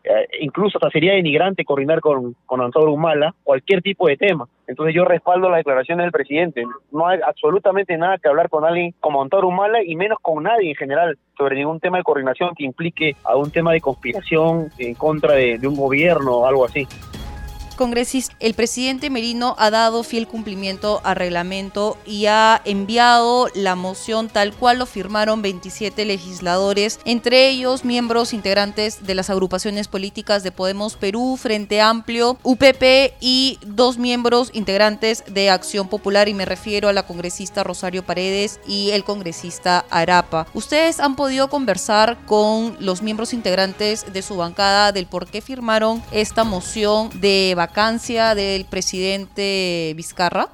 incluso 0.41 0.77
hasta 0.77 0.91
sería 0.91 1.13
denigrante 1.13 1.65
coordinar 1.65 2.01
con, 2.01 2.35
con 2.45 2.61
Antonio 2.61 2.91
Humala 2.91 3.33
cualquier 3.43 3.81
tipo 3.81 4.07
de 4.07 4.17
tema. 4.17 4.47
Entonces 4.67 4.95
yo 4.95 5.05
respaldo 5.05 5.50
la 5.50 5.57
declaración 5.57 6.00
del 6.00 6.12
presidente. 6.12 6.63
No 6.91 7.07
hay 7.07 7.19
absolutamente 7.25 7.98
nada 7.98 8.17
que 8.17 8.27
hablar 8.27 8.50
con 8.50 8.65
alguien 8.65 8.93
como 9.00 9.22
Antonio 9.22 9.48
Humala 9.48 9.84
y 9.84 9.95
menos 9.95 10.17
con 10.22 10.43
nadie 10.43 10.69
en 10.69 10.75
general 10.75 11.17
sobre 11.38 11.55
ningún 11.55 11.79
tema 11.79 11.98
de 11.98 12.03
coordinación 12.03 12.55
que 12.55 12.63
implique 12.63 13.15
a 13.24 13.36
un 13.36 13.51
tema 13.51 13.74
de 13.74 13.81
conspiración 13.81 14.69
en 14.77 14.95
contra 14.95 15.34
de 15.34 15.67
un 15.67 15.75
gobierno 15.75 16.38
o 16.38 16.45
algo 16.45 16.65
así 16.65 16.88
congresista, 17.75 18.36
el 18.39 18.53
presidente 18.53 19.10
Merino 19.10 19.55
ha 19.58 19.70
dado 19.70 20.03
fiel 20.03 20.27
cumplimiento 20.27 21.01
al 21.03 21.15
reglamento 21.15 21.98
y 22.05 22.25
ha 22.25 22.62
enviado 22.65 23.50
la 23.53 23.75
moción 23.75 24.29
tal 24.29 24.53
cual 24.53 24.79
lo 24.79 24.86
firmaron 24.86 25.41
27 25.41 26.05
legisladores, 26.05 27.00
entre 27.05 27.50
ellos 27.50 27.86
miembros 27.86 28.34
integrantes 28.34 29.05
de 29.05 29.15
las 29.15 29.29
agrupaciones 29.29 29.88
políticas 29.88 30.44
de 30.44 30.51
Podemos 30.51 30.96
Perú, 30.96 31.38
Frente 31.39 31.82
Amplio, 31.82 32.38
UPP 32.44 33.13
y 33.20 33.60
dos 33.65 33.98
miembros 33.98 34.50
integrantes 34.53 35.24
de 35.27 35.50
Acción 35.50 35.88
Popular 35.88 36.27
y 36.27 36.34
me 36.34 36.46
refiero 36.46 36.89
a 36.89 36.94
la 36.94 37.03
congresista 37.03 37.63
Rosario 37.63 38.05
Paredes 38.05 38.60
y 38.67 38.91
el 38.91 39.03
congresista 39.03 39.86
Arapa. 39.89 40.48
¿Ustedes 40.53 41.00
han 41.00 41.15
podido 41.15 41.50
conversar 41.50 42.17
con 42.25 42.75
los 42.79 43.01
miembros 43.01 43.34
integrantes 43.34 44.12
de 44.12 44.22
su 44.22 44.36
bancada 44.36 44.91
del 44.91 45.05
por 45.05 45.27
qué 45.27 45.41
firmaron 45.41 46.03
esta 46.12 46.44
moción 46.44 47.10
de 47.20 47.53
vacancia 47.65 48.36
del 48.36 48.65
presidente 48.69 49.93
Vizcarra? 49.95 50.48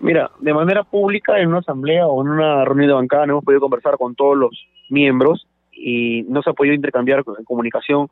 Mira, 0.00 0.30
de 0.40 0.52
manera 0.52 0.82
pública 0.84 1.38
en 1.38 1.48
una 1.48 1.58
asamblea 1.58 2.06
o 2.06 2.22
en 2.22 2.28
una 2.28 2.64
reunión 2.64 2.88
de 2.88 2.94
bancada 2.94 3.26
no 3.26 3.34
hemos 3.34 3.44
podido 3.44 3.60
conversar 3.60 3.96
con 3.96 4.14
todos 4.14 4.36
los 4.36 4.66
miembros 4.90 5.46
y 5.72 6.24
no 6.24 6.42
se 6.42 6.50
ha 6.50 6.52
podido 6.52 6.74
intercambiar 6.74 7.24
comunicación 7.44 8.08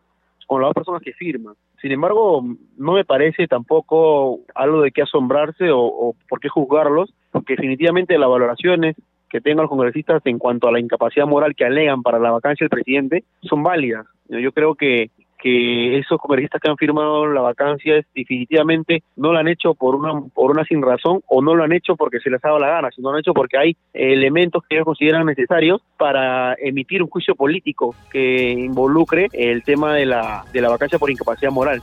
con 0.47 0.63
las 0.63 0.73
personas 0.73 1.03
que 1.03 1.13
firman. 1.13 1.55
Sin 1.81 1.93
embargo, 1.93 2.43
no 2.77 2.93
me 2.93 3.05
parece 3.05 3.47
tampoco 3.47 4.41
algo 4.55 4.83
de 4.83 4.93
qué 4.93 5.03
asombrarse 5.03 5.71
o, 5.71 5.81
o 5.81 6.15
por 6.29 6.41
qué 6.41 6.49
juzgarlos, 6.49 7.13
porque 7.31 7.55
definitivamente 7.55 8.19
las 8.19 8.31
valoraciones 8.31 8.97
que 9.29 9.41
tengan 9.41 9.63
los 9.63 9.71
congresistas 9.71 10.23
en 10.25 10.39
cuanto 10.39 10.69
a 10.69 10.73
la 10.73 10.81
incapacidad 10.81 11.27
moral 11.27 11.55
que 11.55 11.65
alegan 11.65 12.03
para 12.03 12.19
la 12.19 12.33
vacancia 12.33 12.65
del 12.65 12.71
presidente 12.71 13.25
son 13.43 13.63
válidas. 13.63 14.07
Yo 14.29 14.53
creo 14.53 14.75
que 14.75 15.11
que 15.41 15.99
esos 15.99 16.19
congresistas 16.19 16.61
que 16.61 16.71
han 16.71 16.77
firmado 16.77 17.27
la 17.27 17.41
vacancia 17.41 18.05
definitivamente 18.15 19.03
no 19.17 19.33
lo 19.33 19.39
han 19.39 19.49
hecho 19.49 19.75
por 19.75 19.95
una 19.95 20.21
por 20.35 20.51
una 20.51 20.65
sin 20.65 20.83
razón 20.83 21.23
o 21.27 21.43
no 21.43 21.55
lo 21.55 21.65
han 21.65 21.73
hecho 21.73 21.97
porque 21.97 22.21
se 22.21 22.31
les 22.31 22.45
ha 22.45 22.49
dado 22.49 22.61
la 22.61 22.69
gana, 22.69 22.91
sino 22.91 23.11
lo 23.11 23.17
han 23.17 23.21
hecho 23.21 23.35
porque 23.35 23.59
hay 23.59 23.77
elementos 23.93 24.63
que 24.69 24.77
ellos 24.77 24.85
consideran 24.85 25.27
necesarios 25.27 25.81
para 25.97 26.55
emitir 26.59 27.03
un 27.03 27.09
juicio 27.09 27.35
político 27.35 27.95
que 28.11 28.51
involucre 28.51 29.29
el 29.33 29.63
tema 29.63 29.95
de 29.95 30.07
la 30.07 30.45
de 30.53 30.61
la 30.61 30.69
vacancia 30.69 30.99
por 30.99 31.11
incapacidad 31.11 31.51
moral. 31.51 31.81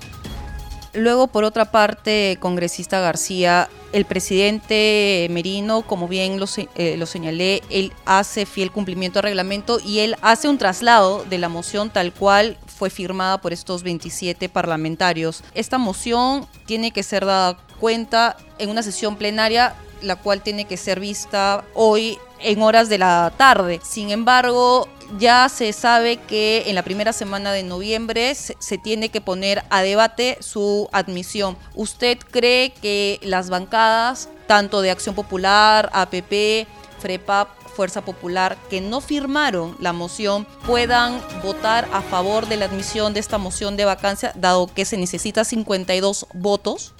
Luego, 0.93 1.27
por 1.27 1.43
otra 1.43 1.65
parte, 1.65 2.37
congresista 2.39 2.99
García, 2.99 3.67
el 3.93 4.05
presidente 4.05 5.27
Merino, 5.29 5.83
como 5.83 6.07
bien 6.07 6.39
lo, 6.39 6.47
eh, 6.75 6.97
lo, 6.97 7.05
señalé, 7.05 7.61
él 7.69 7.93
hace 8.05 8.47
fiel 8.47 8.71
cumplimiento 8.71 9.19
al 9.19 9.23
reglamento 9.23 9.79
y 9.79 9.99
él 9.99 10.15
hace 10.21 10.49
un 10.49 10.57
traslado 10.57 11.23
de 11.25 11.37
la 11.37 11.49
moción 11.49 11.91
tal 11.91 12.11
cual 12.13 12.57
fue 12.77 12.89
firmada 12.89 13.39
por 13.39 13.53
estos 13.53 13.83
27 13.83 14.49
parlamentarios. 14.49 15.43
Esta 15.53 15.77
moción 15.77 16.47
tiene 16.65 16.91
que 16.91 17.03
ser 17.03 17.25
dada 17.25 17.57
cuenta 17.79 18.37
en 18.59 18.69
una 18.69 18.83
sesión 18.83 19.15
plenaria 19.17 19.75
la 20.01 20.15
cual 20.15 20.41
tiene 20.41 20.65
que 20.65 20.77
ser 20.77 20.99
vista 20.99 21.63
hoy 21.73 22.17
en 22.39 22.61
horas 22.61 22.89
de 22.89 22.97
la 22.97 23.33
tarde. 23.35 23.79
Sin 23.83 24.11
embargo, 24.11 24.87
ya 25.17 25.49
se 25.49 25.73
sabe 25.73 26.17
que 26.17 26.63
en 26.67 26.75
la 26.75 26.83
primera 26.83 27.13
semana 27.13 27.51
de 27.51 27.63
noviembre 27.63 28.35
se, 28.35 28.77
tiene 28.77 29.09
que 29.09 29.21
poner 29.21 29.63
a 29.69 29.81
debate 29.81 30.37
su 30.39 30.89
admisión. 30.91 31.57
¿Usted 31.75 32.17
cree 32.19 32.71
que 32.71 33.19
las 33.23 33.49
bancadas, 33.49 34.29
tanto 34.45 34.81
de 34.81 34.91
Acción 34.91 35.15
Popular, 35.15 35.89
APP, 35.93 36.67
FREPAP, 36.99 37.49
Fuerza 37.77 38.03
Popular, 38.03 38.57
que 38.71 38.81
no 38.81 39.01
firmaron 39.01 39.75
la 39.79 39.93
moción, 39.93 40.47
puedan 40.65 41.19
votar 41.43 41.85
a 41.93 42.01
favor 42.01 42.47
de 42.47 42.57
la 42.57 42.65
admisión 42.65 43.13
de 43.13 43.19
esta 43.19 43.37
moción 43.37 43.77
de 43.77 43.85
vacancia, 43.85 44.31
dado 44.35 44.65
que 44.75 44.83
se 44.83 44.97
necesita 44.97 45.43
52 45.43 46.27
votos? 46.33 46.95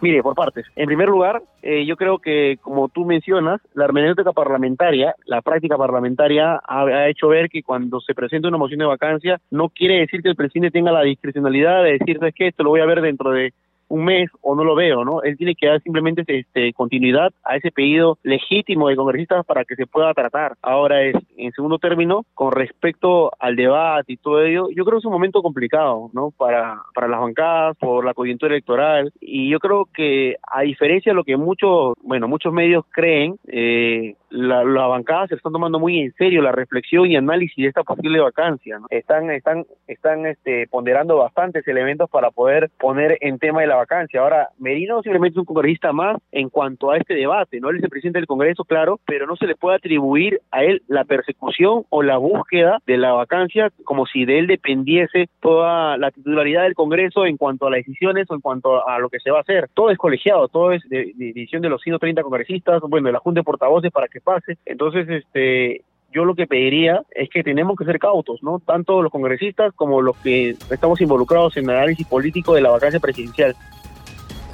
Mire, 0.00 0.22
por 0.22 0.34
partes. 0.34 0.66
En 0.76 0.86
primer 0.86 1.08
lugar, 1.08 1.42
eh, 1.62 1.84
yo 1.84 1.96
creo 1.96 2.18
que, 2.18 2.58
como 2.60 2.88
tú 2.88 3.04
mencionas, 3.04 3.60
la 3.74 3.84
hermenéutica 3.84 4.32
parlamentaria, 4.32 5.14
la 5.26 5.42
práctica 5.42 5.76
parlamentaria, 5.76 6.60
ha, 6.64 7.08
hecho 7.08 7.28
ver 7.28 7.48
que 7.48 7.62
cuando 7.62 8.00
se 8.00 8.14
presenta 8.14 8.48
una 8.48 8.58
moción 8.58 8.78
de 8.78 8.86
vacancia, 8.86 9.40
no 9.50 9.68
quiere 9.68 10.00
decir 10.00 10.22
que 10.22 10.28
el 10.28 10.36
presidente 10.36 10.72
tenga 10.72 10.92
la 10.92 11.02
discrecionalidad 11.02 11.82
de 11.82 11.98
decir, 11.98 12.18
que 12.34 12.48
esto 12.48 12.64
lo 12.64 12.70
voy 12.70 12.80
a 12.80 12.86
ver 12.86 13.00
dentro 13.00 13.30
de 13.30 13.52
un 13.92 14.06
mes 14.06 14.30
o 14.40 14.54
no 14.54 14.64
lo 14.64 14.74
veo, 14.74 15.04
¿no? 15.04 15.22
Él 15.22 15.36
tiene 15.36 15.54
que 15.54 15.66
dar 15.66 15.82
simplemente 15.82 16.24
este, 16.26 16.72
continuidad 16.72 17.30
a 17.44 17.56
ese 17.56 17.70
pedido 17.70 18.18
legítimo 18.22 18.88
de 18.88 18.96
congresistas 18.96 19.44
para 19.44 19.66
que 19.66 19.76
se 19.76 19.86
pueda 19.86 20.14
tratar. 20.14 20.56
Ahora 20.62 21.02
es, 21.02 21.14
en 21.36 21.52
segundo 21.52 21.78
término, 21.78 22.24
con 22.32 22.52
respecto 22.52 23.30
al 23.38 23.54
debate 23.54 24.14
y 24.14 24.16
todo 24.16 24.42
ello, 24.42 24.68
yo 24.70 24.86
creo 24.86 24.96
que 24.96 25.00
es 25.00 25.04
un 25.04 25.12
momento 25.12 25.42
complicado, 25.42 26.08
¿no? 26.14 26.30
Para, 26.30 26.80
para 26.94 27.06
las 27.06 27.20
bancadas, 27.20 27.76
por 27.76 28.06
la 28.06 28.14
coyuntura 28.14 28.54
electoral, 28.54 29.12
y 29.20 29.50
yo 29.50 29.58
creo 29.58 29.86
que 29.92 30.36
a 30.50 30.62
diferencia 30.62 31.12
de 31.12 31.16
lo 31.16 31.24
que 31.24 31.36
muchos, 31.36 31.92
bueno, 32.02 32.28
muchos 32.28 32.50
medios 32.50 32.86
creen, 32.90 33.36
eh, 33.46 34.14
la, 34.32 34.64
la, 34.64 35.02
se 35.28 35.34
están 35.34 35.52
tomando 35.52 35.78
muy 35.78 36.00
en 36.00 36.12
serio 36.14 36.40
la 36.40 36.52
reflexión 36.52 37.06
y 37.06 37.16
análisis 37.16 37.56
de 37.56 37.68
esta 37.68 37.82
posible 37.82 38.20
vacancia. 38.20 38.78
¿no? 38.78 38.86
Están, 38.88 39.30
están, 39.30 39.66
están 39.86 40.24
este, 40.26 40.66
ponderando 40.68 41.18
bastantes 41.18 41.66
elementos 41.68 42.08
para 42.08 42.30
poder 42.30 42.70
poner 42.78 43.18
en 43.20 43.38
tema 43.38 43.60
de 43.60 43.66
la 43.66 43.81
vacancia. 43.82 44.20
Ahora, 44.20 44.48
Merino 44.58 45.02
simplemente 45.02 45.34
es 45.34 45.40
un 45.40 45.44
congresista 45.44 45.92
más 45.92 46.16
en 46.30 46.48
cuanto 46.48 46.90
a 46.90 46.96
este 46.96 47.14
debate, 47.14 47.60
¿no? 47.60 47.70
Él 47.70 47.76
es 47.76 47.82
el 47.82 47.90
presidente 47.90 48.18
del 48.18 48.26
Congreso, 48.26 48.64
claro, 48.64 49.00
pero 49.06 49.26
no 49.26 49.36
se 49.36 49.46
le 49.46 49.54
puede 49.54 49.76
atribuir 49.76 50.40
a 50.50 50.64
él 50.64 50.82
la 50.88 51.04
persecución 51.04 51.84
o 51.90 52.02
la 52.02 52.16
búsqueda 52.16 52.78
de 52.86 52.96
la 52.96 53.12
vacancia 53.12 53.70
como 53.84 54.06
si 54.06 54.24
de 54.24 54.38
él 54.38 54.46
dependiese 54.46 55.28
toda 55.40 55.96
la 55.98 56.10
titularidad 56.10 56.62
del 56.62 56.74
Congreso 56.74 57.26
en 57.26 57.36
cuanto 57.36 57.66
a 57.66 57.70
las 57.70 57.78
decisiones 57.78 58.30
o 58.30 58.34
en 58.34 58.40
cuanto 58.40 58.86
a 58.88 58.98
lo 58.98 59.08
que 59.08 59.20
se 59.20 59.30
va 59.30 59.38
a 59.38 59.42
hacer. 59.42 59.68
Todo 59.74 59.90
es 59.90 59.98
colegiado, 59.98 60.48
todo 60.48 60.72
es 60.72 60.82
de, 60.88 61.12
decisión 61.16 61.62
de 61.62 61.68
los 61.68 61.82
130 61.82 62.22
congresistas, 62.22 62.80
bueno, 62.88 63.06
de 63.06 63.12
la 63.12 63.18
Junta 63.18 63.40
de 63.40 63.44
Portavoces 63.44 63.90
para 63.90 64.08
que 64.08 64.20
pase. 64.20 64.58
Entonces, 64.64 65.08
este, 65.08 65.82
yo 66.12 66.24
lo 66.24 66.34
que 66.34 66.46
pediría 66.46 67.02
es 67.10 67.28
que 67.30 67.42
tenemos 67.42 67.76
que 67.76 67.84
ser 67.84 67.98
cautos, 67.98 68.42
¿no? 68.42 68.60
Tanto 68.60 69.02
los 69.02 69.10
congresistas 69.10 69.72
como 69.74 70.00
los 70.00 70.16
que 70.18 70.56
estamos 70.70 71.00
involucrados 71.00 71.56
en 71.56 71.64
el 71.64 71.76
análisis 71.76 72.06
político 72.06 72.54
de 72.54 72.60
la 72.60 72.70
vacancia 72.70 73.00
presidencial 73.00 73.56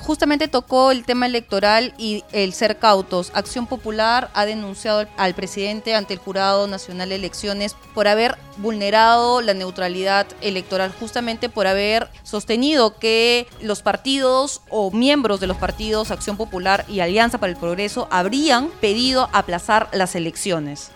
justamente 0.08 0.48
tocó 0.48 0.90
el 0.90 1.04
tema 1.04 1.26
electoral 1.26 1.92
y 1.98 2.24
el 2.32 2.54
ser 2.54 2.78
cautos. 2.78 3.30
Acción 3.34 3.66
Popular 3.66 4.30
ha 4.32 4.46
denunciado 4.46 5.06
al 5.18 5.34
presidente 5.34 5.94
ante 5.94 6.14
el 6.14 6.18
Jurado 6.18 6.66
Nacional 6.66 7.10
de 7.10 7.16
Elecciones 7.16 7.76
por 7.92 8.08
haber 8.08 8.36
vulnerado 8.56 9.42
la 9.42 9.52
neutralidad 9.52 10.26
electoral, 10.40 10.94
justamente 10.98 11.50
por 11.50 11.66
haber 11.66 12.08
sostenido 12.22 12.98
que 12.98 13.48
los 13.60 13.82
partidos 13.82 14.62
o 14.70 14.90
miembros 14.90 15.40
de 15.40 15.46
los 15.46 15.58
partidos 15.58 16.10
Acción 16.10 16.38
Popular 16.38 16.86
y 16.88 17.00
Alianza 17.00 17.36
para 17.36 17.52
el 17.52 17.58
Progreso 17.58 18.08
habrían 18.10 18.68
pedido 18.80 19.28
aplazar 19.34 19.90
las 19.92 20.14
elecciones. 20.14 20.90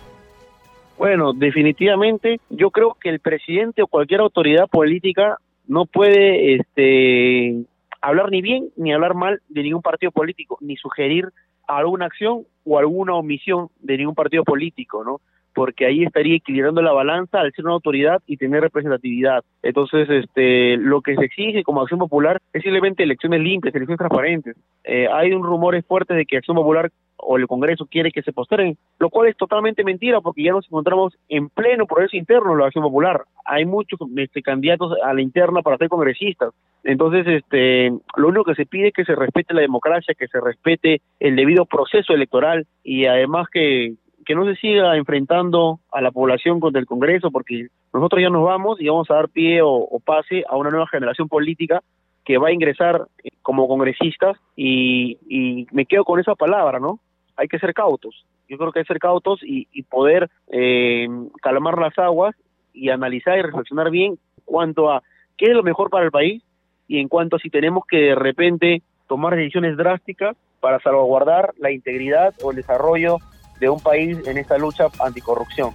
Bueno, 0.97 1.33
definitivamente 1.33 2.39
yo 2.49 2.71
creo 2.71 2.95
que 2.99 3.09
el 3.09 3.19
presidente 3.19 3.81
o 3.81 3.87
cualquier 3.87 4.21
autoridad 4.21 4.67
política 4.67 5.37
no 5.67 5.85
puede 5.85 6.55
este 6.55 7.65
hablar 8.01 8.29
ni 8.29 8.41
bien 8.41 8.69
ni 8.75 8.93
hablar 8.93 9.15
mal 9.15 9.41
de 9.49 9.63
ningún 9.63 9.81
partido 9.81 10.11
político, 10.11 10.57
ni 10.61 10.75
sugerir 10.75 11.29
alguna 11.67 12.05
acción 12.05 12.43
o 12.65 12.77
alguna 12.77 13.15
omisión 13.15 13.69
de 13.81 13.97
ningún 13.97 14.15
partido 14.15 14.43
político, 14.43 15.03
¿no? 15.03 15.21
Porque 15.55 15.85
ahí 15.85 16.03
estaría 16.03 16.35
equilibrando 16.35 16.81
la 16.81 16.91
balanza 16.91 17.39
al 17.39 17.51
ser 17.53 17.65
una 17.65 17.75
autoridad 17.75 18.21
y 18.25 18.37
tener 18.37 18.61
representatividad. 18.61 19.43
Entonces, 19.61 20.09
este, 20.09 20.77
lo 20.77 21.01
que 21.01 21.15
se 21.15 21.25
exige 21.25 21.63
como 21.63 21.81
Acción 21.81 21.99
Popular 21.99 22.41
es 22.53 22.63
simplemente 22.63 23.03
elecciones 23.03 23.39
limpias, 23.39 23.73
elecciones 23.75 23.99
transparentes. 23.99 24.55
Eh, 24.83 25.07
hay 25.11 25.31
un 25.31 25.43
rumores 25.43 25.85
fuerte 25.85 26.15
de 26.15 26.25
que 26.25 26.37
Acción 26.37 26.57
Popular 26.57 26.89
o 27.25 27.37
el 27.37 27.47
Congreso 27.47 27.85
quiere 27.85 28.11
que 28.11 28.21
se 28.21 28.33
posteren, 28.33 28.77
lo 28.99 29.09
cual 29.09 29.27
es 29.27 29.37
totalmente 29.37 29.83
mentira 29.83 30.21
porque 30.21 30.43
ya 30.43 30.51
nos 30.51 30.65
encontramos 30.65 31.17
en 31.29 31.49
pleno 31.49 31.85
proceso 31.85 32.17
interno 32.17 32.53
de 32.53 32.59
la 32.59 32.65
Acción 32.67 32.83
Popular. 32.83 33.21
Hay 33.45 33.65
muchos 33.65 33.99
este, 34.17 34.41
candidatos 34.41 34.93
a 35.03 35.13
la 35.13 35.21
interna 35.21 35.61
para 35.61 35.77
ser 35.77 35.89
congresistas. 35.89 36.53
Entonces, 36.83 37.25
este, 37.27 37.91
lo 38.17 38.27
único 38.27 38.43
que 38.43 38.55
se 38.55 38.65
pide 38.65 38.89
es 38.89 38.93
que 38.93 39.05
se 39.05 39.15
respete 39.15 39.53
la 39.53 39.61
democracia, 39.61 40.15
que 40.17 40.27
se 40.27 40.39
respete 40.39 41.01
el 41.19 41.35
debido 41.35 41.65
proceso 41.65 42.13
electoral 42.13 42.67
y 42.83 43.05
además 43.05 43.47
que, 43.51 43.93
que 44.25 44.35
no 44.35 44.45
se 44.45 44.55
siga 44.55 44.97
enfrentando 44.97 45.79
a 45.91 46.01
la 46.01 46.11
población 46.11 46.59
contra 46.59 46.79
el 46.79 46.85
Congreso 46.85 47.31
porque 47.31 47.67
nosotros 47.93 48.21
ya 48.21 48.29
nos 48.29 48.43
vamos 48.43 48.81
y 48.81 48.87
vamos 48.87 49.09
a 49.09 49.15
dar 49.15 49.29
pie 49.29 49.61
o 49.63 49.99
pase 50.03 50.43
a 50.47 50.57
una 50.57 50.71
nueva 50.71 50.87
generación 50.87 51.27
política 51.27 51.81
que 52.23 52.37
va 52.37 52.49
a 52.49 52.53
ingresar 52.53 53.07
como 53.41 53.67
congresistas 53.67 54.37
y, 54.55 55.17
y 55.27 55.67
me 55.71 55.85
quedo 55.85 56.05
con 56.05 56.19
esa 56.19 56.35
palabra, 56.35 56.79
¿no? 56.79 56.99
Hay 57.35 57.47
que 57.47 57.59
ser 57.59 57.73
cautos. 57.73 58.25
Yo 58.47 58.57
creo 58.57 58.71
que 58.71 58.79
hay 58.79 58.85
que 58.85 58.93
ser 58.93 58.99
cautos 58.99 59.39
y, 59.43 59.83
poder 59.83 60.29
eh, 60.51 61.07
calmar 61.41 61.77
las 61.77 61.97
aguas 61.97 62.35
y 62.73 62.89
analizar 62.89 63.37
y 63.37 63.41
reflexionar 63.41 63.89
bien 63.89 64.17
cuanto 64.45 64.91
a 64.91 65.03
qué 65.37 65.47
es 65.47 65.53
lo 65.53 65.63
mejor 65.63 65.89
para 65.89 66.05
el 66.05 66.11
país 66.11 66.43
y 66.87 66.99
en 66.99 67.07
cuanto 67.07 67.37
a 67.37 67.39
si 67.39 67.49
tenemos 67.49 67.85
que 67.87 67.97
de 67.97 68.15
repente 68.15 68.81
tomar 69.07 69.35
decisiones 69.35 69.77
drásticas 69.77 70.35
para 70.59 70.79
salvaguardar 70.79 71.53
la 71.57 71.71
integridad 71.71 72.33
o 72.43 72.51
el 72.51 72.57
desarrollo 72.57 73.17
de 73.59 73.69
un 73.69 73.79
país 73.79 74.17
en 74.27 74.37
esta 74.37 74.57
lucha 74.57 74.87
anticorrupción. 74.99 75.71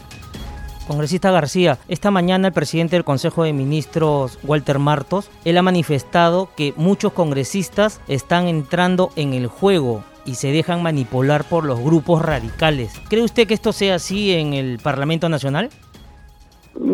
Congresista 0.87 1.31
García, 1.31 1.77
esta 1.89 2.11
mañana 2.11 2.49
el 2.49 2.55
presidente 2.55 2.97
del 2.97 3.05
Consejo 3.05 3.45
de 3.45 3.53
Ministros, 3.53 4.39
Walter 4.43 4.79
Martos, 4.79 5.31
él 5.45 5.59
ha 5.59 5.63
manifestado 5.63 6.49
que 6.57 6.73
muchos 6.77 7.13
congresistas 7.13 8.01
están 8.09 8.49
entrando 8.49 9.11
en 9.15 9.35
el 9.35 9.49
juego 9.49 10.03
y 10.29 10.35
se 10.35 10.53
dejan 10.53 10.83
manipular 10.83 11.45
por 11.45 11.65
los 11.65 11.83
grupos 11.83 12.21
radicales. 12.21 13.03
¿Cree 13.09 13.23
usted 13.23 13.49
que 13.49 13.55
esto 13.55 13.73
sea 13.73 13.95
así 13.95 14.35
en 14.35 14.53
el 14.53 14.79
Parlamento 14.79 15.31
Nacional? 15.31 15.71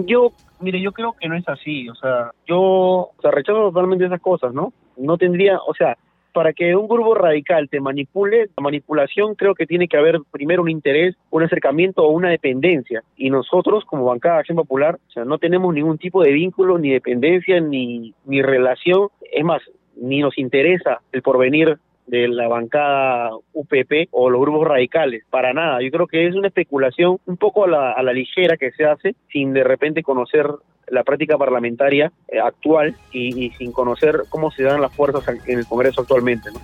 Yo, 0.06 0.30
mire, 0.60 0.80
yo 0.80 0.92
creo 0.92 1.14
que 1.18 1.28
no 1.28 1.34
es 1.34 1.48
así. 1.48 1.88
O 1.88 1.96
sea, 1.96 2.30
yo 2.46 2.60
o 2.60 3.14
sea, 3.20 3.32
rechazo 3.32 3.58
totalmente 3.58 4.06
esas 4.06 4.20
cosas, 4.20 4.54
¿no? 4.54 4.72
No 4.96 5.18
tendría, 5.18 5.58
o 5.66 5.74
sea, 5.74 5.98
para 6.32 6.52
que 6.52 6.76
un 6.76 6.86
grupo 6.86 7.16
radical 7.16 7.68
te 7.68 7.80
manipule, 7.80 8.50
la 8.56 8.62
manipulación 8.62 9.34
creo 9.34 9.56
que 9.56 9.66
tiene 9.66 9.88
que 9.88 9.96
haber 9.96 10.20
primero 10.30 10.62
un 10.62 10.70
interés, 10.70 11.16
un 11.30 11.42
acercamiento 11.42 12.04
o 12.04 12.10
una 12.10 12.30
dependencia. 12.30 13.02
Y 13.16 13.30
nosotros, 13.30 13.84
como 13.84 14.04
bancada 14.04 14.34
de 14.34 14.40
Acción 14.40 14.56
Popular, 14.56 15.00
o 15.08 15.10
sea, 15.10 15.24
no 15.24 15.38
tenemos 15.38 15.74
ningún 15.74 15.98
tipo 15.98 16.22
de 16.22 16.30
vínculo, 16.30 16.78
ni 16.78 16.90
dependencia, 16.90 17.58
ni, 17.60 18.14
ni 18.26 18.42
relación. 18.42 19.08
Es 19.32 19.44
más, 19.44 19.60
ni 19.96 20.20
nos 20.20 20.38
interesa 20.38 21.00
el 21.12 21.22
porvenir 21.22 21.78
de 22.06 22.28
la 22.28 22.48
bancada 22.48 23.30
UPP 23.52 24.08
o 24.10 24.30
los 24.30 24.40
grupos 24.40 24.68
radicales, 24.68 25.24
para 25.30 25.52
nada. 25.52 25.80
Yo 25.82 25.90
creo 25.90 26.06
que 26.06 26.26
es 26.26 26.34
una 26.34 26.48
especulación 26.48 27.18
un 27.26 27.36
poco 27.36 27.64
a 27.64 27.68
la, 27.68 27.92
a 27.92 28.02
la 28.02 28.12
ligera 28.12 28.56
que 28.56 28.72
se 28.72 28.84
hace 28.84 29.14
sin 29.30 29.52
de 29.52 29.64
repente 29.64 30.02
conocer 30.02 30.46
la 30.88 31.02
práctica 31.02 31.38
parlamentaria 31.38 32.12
eh, 32.28 32.38
actual 32.40 32.96
y, 33.12 33.50
sin 33.56 33.72
conocer 33.72 34.24
cómo 34.28 34.50
se 34.50 34.64
dan 34.64 34.80
las 34.80 34.92
fuerzas 34.92 35.24
en 35.46 35.58
el 35.58 35.66
Congreso 35.66 36.02
actualmente. 36.02 36.50
¿no? 36.52 36.60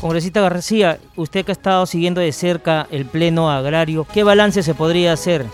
Congresista 0.00 0.40
García, 0.40 0.98
usted 1.16 1.44
que 1.44 1.52
ha 1.52 1.54
estado 1.54 1.86
siguiendo 1.86 2.20
de 2.20 2.32
cerca 2.32 2.86
el 2.90 3.06
Pleno 3.06 3.50
Agrario, 3.50 4.06
¿qué 4.12 4.24
balance 4.24 4.62
se 4.62 4.74
podría 4.74 5.12
hacer? 5.12 5.44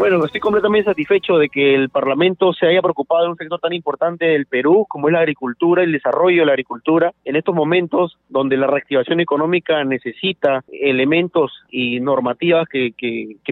Bueno, 0.00 0.24
estoy 0.24 0.40
completamente 0.40 0.88
satisfecho 0.88 1.36
de 1.36 1.50
que 1.50 1.74
el 1.74 1.90
Parlamento 1.90 2.54
se 2.54 2.66
haya 2.66 2.80
preocupado 2.80 3.24
de 3.24 3.30
un 3.32 3.36
sector 3.36 3.60
tan 3.60 3.74
importante 3.74 4.24
del 4.24 4.46
Perú 4.46 4.86
como 4.88 5.08
es 5.08 5.12
la 5.12 5.18
agricultura, 5.18 5.82
el 5.82 5.92
desarrollo 5.92 6.40
de 6.40 6.46
la 6.46 6.52
agricultura. 6.52 7.12
En 7.22 7.36
estos 7.36 7.54
momentos 7.54 8.16
donde 8.30 8.56
la 8.56 8.66
reactivación 8.66 9.20
económica 9.20 9.84
necesita 9.84 10.64
elementos 10.72 11.52
y 11.68 12.00
normativas 12.00 12.66
que, 12.66 12.94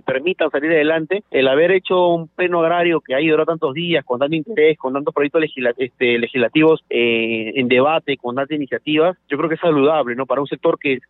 permitan 0.07 0.51
salir 0.51 0.71
adelante, 0.71 1.23
el 1.31 1.49
haber 1.49 1.71
hecho 1.71 2.09
un 2.09 2.29
pleno 2.29 2.61
agrario 2.61 3.03
que 3.03 3.15
ha 3.15 3.19
durado 3.19 3.45
tantos 3.45 3.75
días, 3.75 4.03
con 4.07 4.19
tanto 4.19 4.35
interés, 4.35 4.79
con 4.79 4.95
tantos 4.95 5.13
proyectos 5.13 5.43
este, 5.77 6.19
legislativos 6.19 6.83
eh, 6.89 7.53
en 7.57 7.69
debate, 7.69 8.17
con 8.17 8.37
tantas 8.37 8.57
iniciativas, 8.57 9.19
yo 9.29 9.37
creo 9.37 9.51
que 9.51 9.57
es 9.57 9.61
saludable, 9.61 10.17
¿no? 10.17 10.25
Para 10.25 10.41
un 10.41 10.47
sector 10.47 10.79
que 10.79 11.01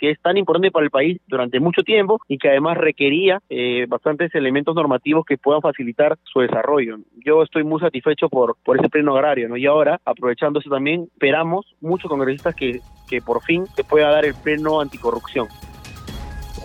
es 0.00 0.20
tan 0.20 0.36
importante 0.36 0.72
para 0.72 0.84
el 0.84 0.90
país 0.90 1.20
durante 1.28 1.60
mucho 1.60 1.82
tiempo 1.82 2.20
y 2.26 2.38
que 2.38 2.48
además 2.48 2.76
requería 2.76 3.40
eh, 3.48 3.86
bastantes 3.88 4.34
elementos 4.34 4.74
normativos 4.80 5.24
que 5.24 5.38
puedan 5.38 5.62
facilitar 5.62 6.18
su 6.24 6.40
desarrollo. 6.40 6.98
Yo 7.24 7.42
estoy 7.42 7.64
muy 7.64 7.80
satisfecho 7.80 8.28
por, 8.28 8.56
por 8.64 8.78
ese 8.78 8.88
pleno 8.88 9.14
agrario, 9.14 9.48
¿no? 9.48 9.56
Y 9.56 9.66
ahora, 9.66 10.00
aprovechando 10.04 10.60
eso 10.60 10.70
también, 10.70 11.08
esperamos 11.12 11.74
muchos 11.80 12.08
congresistas 12.08 12.54
que, 12.54 12.80
que 13.08 13.20
por 13.20 13.42
fin 13.42 13.66
se 13.76 13.84
pueda 13.84 14.10
dar 14.10 14.24
el 14.24 14.34
pleno 14.34 14.80
anticorrupción 14.80 15.48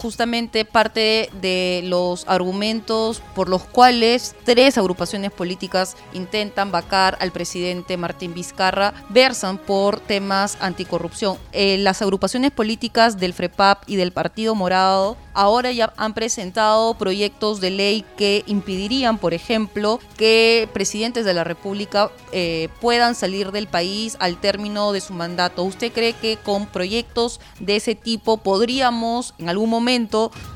justamente 0.05 0.65
parte 0.65 1.31
de 1.41 1.81
los 1.83 2.27
argumentos 2.27 3.23
por 3.33 3.49
los 3.49 3.63
cuales 3.63 4.35
tres 4.43 4.77
agrupaciones 4.77 5.31
políticas 5.31 5.97
intentan 6.13 6.69
vacar 6.71 7.17
al 7.19 7.31
presidente 7.31 7.97
Martín 7.97 8.35
Vizcarra 8.35 8.93
versan 9.09 9.57
por 9.57 9.99
temas 9.99 10.59
anticorrupción. 10.61 11.39
Eh, 11.53 11.79
las 11.79 12.03
agrupaciones 12.03 12.51
políticas 12.51 13.17
del 13.17 13.33
FREPAP 13.33 13.89
y 13.89 13.95
del 13.95 14.11
Partido 14.11 14.53
Morado 14.53 15.17
ahora 15.33 15.71
ya 15.71 15.91
han 15.97 16.13
presentado 16.13 16.93
proyectos 16.93 17.59
de 17.59 17.71
ley 17.71 18.05
que 18.15 18.43
impedirían, 18.45 19.17
por 19.17 19.33
ejemplo, 19.33 19.99
que 20.17 20.69
presidentes 20.71 21.25
de 21.25 21.33
la 21.33 21.43
República 21.43 22.11
eh, 22.31 22.69
puedan 22.79 23.15
salir 23.15 23.51
del 23.51 23.67
país 23.67 24.17
al 24.19 24.37
término 24.39 24.91
de 24.91 25.01
su 25.01 25.13
mandato. 25.13 25.63
¿Usted 25.63 25.91
cree 25.91 26.13
que 26.13 26.37
con 26.37 26.67
proyectos 26.67 27.41
de 27.59 27.75
ese 27.75 27.95
tipo 27.95 28.37
podríamos 28.37 29.33
en 29.37 29.49
algún 29.49 29.69
momento 29.69 29.94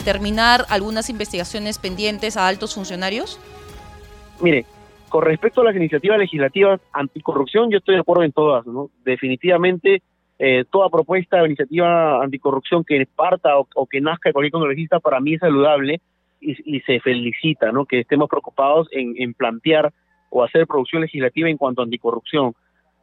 terminar 0.04 0.66
algunas 0.70 1.10
investigaciones 1.10 1.78
pendientes 1.78 2.38
a 2.38 2.48
altos 2.48 2.76
funcionarios? 2.76 3.40
Mire, 4.42 4.66
con 5.10 5.24
respecto 5.24 5.62
a 5.62 5.66
las 5.66 5.76
iniciativas 5.76 6.20
legislativas 6.20 6.80
anticorrupción, 6.94 7.72
yo 7.72 7.80
estoy 7.80 7.96
de 7.96 8.02
acuerdo 8.02 8.24
en 8.24 8.32
todas. 8.32 8.66
Definitivamente, 9.04 10.02
eh, 10.38 10.64
toda 10.72 10.90
propuesta 10.90 11.42
o 11.42 11.46
iniciativa 11.46 12.24
anticorrupción 12.24 12.84
que 12.86 13.06
parta 13.14 13.58
o, 13.58 13.86
que 13.88 14.00
nazca 14.00 14.30
de 14.30 14.34
cualquier 14.34 14.54
congresista 14.54 15.00
para 15.00 15.20
mí 15.20 15.34
es 15.34 15.42
saludable 15.42 16.00
y, 16.40 16.80
se 16.82 17.02
felicita, 17.02 17.74
¿no? 17.74 17.86
Que 17.86 18.00
estemos 18.00 18.30
preocupados 18.30 18.88
en, 18.92 19.34
plantear 19.34 19.92
o 20.30 20.42
hacer 20.44 20.68
producción 20.68 21.02
legislativa 21.02 21.50
en 21.50 21.58
cuanto 21.58 21.82
a 21.82 21.84
anticorrupción. 21.84 22.54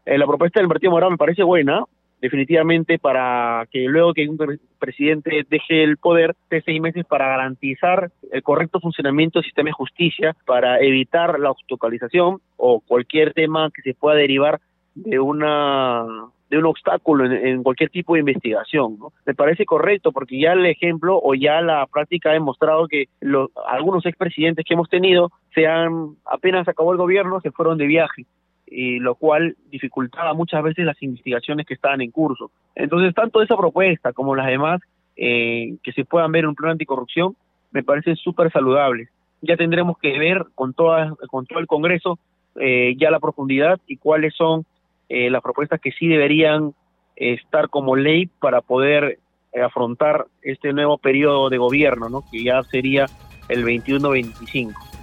Eh, 0.07 0.16
la 0.16 0.27
propuesta 0.27 0.61
del 0.61 0.68
Partido 0.68 0.92
Morado 0.92 1.11
me 1.11 1.18
parece 1.18 1.42
buena, 1.42 1.85
definitivamente 2.20 2.98
para 2.98 3.66
que 3.70 3.81
luego 3.81 4.14
que 4.14 4.29
un 4.29 4.38
presidente 4.79 5.44
deje 5.48 5.85
el 5.85 5.96
poder 5.96 6.35
de 6.50 6.62
seis 6.62 6.81
meses 6.81 7.05
para 7.05 7.29
garantizar 7.29 8.11
el 8.33 8.42
correcto 8.42 8.81
funcionamiento 8.81 9.38
del 9.38 9.44
sistema 9.44 9.68
de 9.68 9.72
justicia, 9.72 10.37
para 10.46 10.81
evitar 10.81 11.38
la 11.38 11.48
autocalización 11.48 12.38
o 12.57 12.81
cualquier 12.81 13.33
tema 13.33 13.70
que 13.74 13.83
se 13.83 13.94
pueda 13.94 14.16
derivar 14.16 14.61
de 14.94 15.18
una 15.18 16.07
de 16.48 16.59
un 16.59 16.66
obstáculo 16.66 17.24
en, 17.24 17.64
cualquier 17.64 17.90
tipo 17.90 18.14
de 18.14 18.20
investigación. 18.20 18.98
¿no? 18.98 19.12
Me 19.24 19.35
parece 19.35 19.64
correcto 19.64 20.12
porque 20.12 20.38
ya 20.40 20.52
el 20.52 20.64
ejemplo 20.66 21.18
o 21.20 21.35
ya 21.35 21.61
la 21.61 21.87
práctica 21.87 22.31
ha 22.31 22.35
demostrado 22.35 22.87
que 22.87 23.07
los, 23.20 23.50
algunos 23.66 24.07
expresidentes 24.07 24.64
que 24.64 24.74
hemos 24.74 24.88
tenido 24.88 25.33
se 25.55 25.66
han 25.66 26.14
apenas 26.24 26.68
acabó 26.68 26.92
el 26.92 26.98
gobierno 26.98 27.40
se 27.40 27.50
fueron 27.50 27.79
de 27.79 27.87
viaje 27.87 28.26
y 28.66 28.98
lo 28.98 29.14
cual 29.14 29.57
dificultaba 29.70 30.35
muchas 30.35 30.62
veces 30.62 30.85
las 30.85 31.00
investigaciones 31.02 31.66
que 31.66 31.74
estaban 31.74 32.00
en 32.00 32.11
curso. 32.11 32.50
Entonces, 32.74 33.14
tanto 33.14 33.42
esa 33.42 33.57
propuesta 33.57 34.12
como 34.12 34.35
las 34.35 34.46
demás 34.46 34.81
eh, 35.16 35.76
que 35.83 35.92
se 35.92 36.05
puedan 36.05 36.33
ver 36.33 36.44
en 36.44 36.50
un 36.50 36.55
plan 36.55 36.72
anticorrupción 36.72 37.37
me 37.70 37.83
parecen 37.83 38.16
súper 38.16 38.50
saludables. 38.50 39.09
Ya 39.42 39.57
tendremos 39.57 39.98
que 39.98 40.18
ver 40.18 40.44
con, 40.55 40.74
toda, 40.74 41.14
con 41.29 41.46
todo 41.46 41.59
el 41.59 41.66
Congreso 41.66 42.18
eh, 42.59 42.94
ya 42.98 43.11
la 43.11 43.20
profundidad 43.20 43.79
y 43.87 43.98
cuáles 43.98 44.35
son 44.35 44.64
eh, 45.09 45.31
las 45.31 45.42
propuestas 45.42 45.81
que 45.81 45.92
sí 45.92 46.09
deberían 46.09 46.74
estar 47.14 47.68
como 47.68 47.96
ley 47.96 48.26
para 48.26 48.61
poder 48.61 49.18
afrontar 49.64 50.26
este 50.42 50.72
nuevo 50.74 50.98
periodo 50.98 51.48
de 51.48 51.57
gobierno, 51.57 52.11
¿no? 52.11 52.24
que 52.31 52.44
ya 52.44 52.62
sería 52.64 53.07
el 53.48 53.64
21-25. 53.64 54.95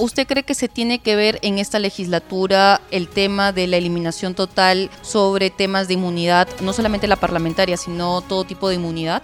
¿Usted 0.00 0.26
cree 0.26 0.44
que 0.44 0.54
se 0.54 0.66
tiene 0.66 0.98
que 1.00 1.14
ver 1.14 1.34
en 1.42 1.58
esta 1.58 1.78
legislatura 1.78 2.80
el 2.90 3.06
tema 3.06 3.52
de 3.52 3.66
la 3.66 3.76
eliminación 3.76 4.34
total 4.34 4.88
sobre 5.02 5.50
temas 5.50 5.88
de 5.88 5.94
inmunidad, 5.94 6.48
no 6.62 6.72
solamente 6.72 7.06
la 7.06 7.16
parlamentaria, 7.16 7.76
sino 7.76 8.22
todo 8.22 8.44
tipo 8.44 8.70
de 8.70 8.76
inmunidad? 8.76 9.22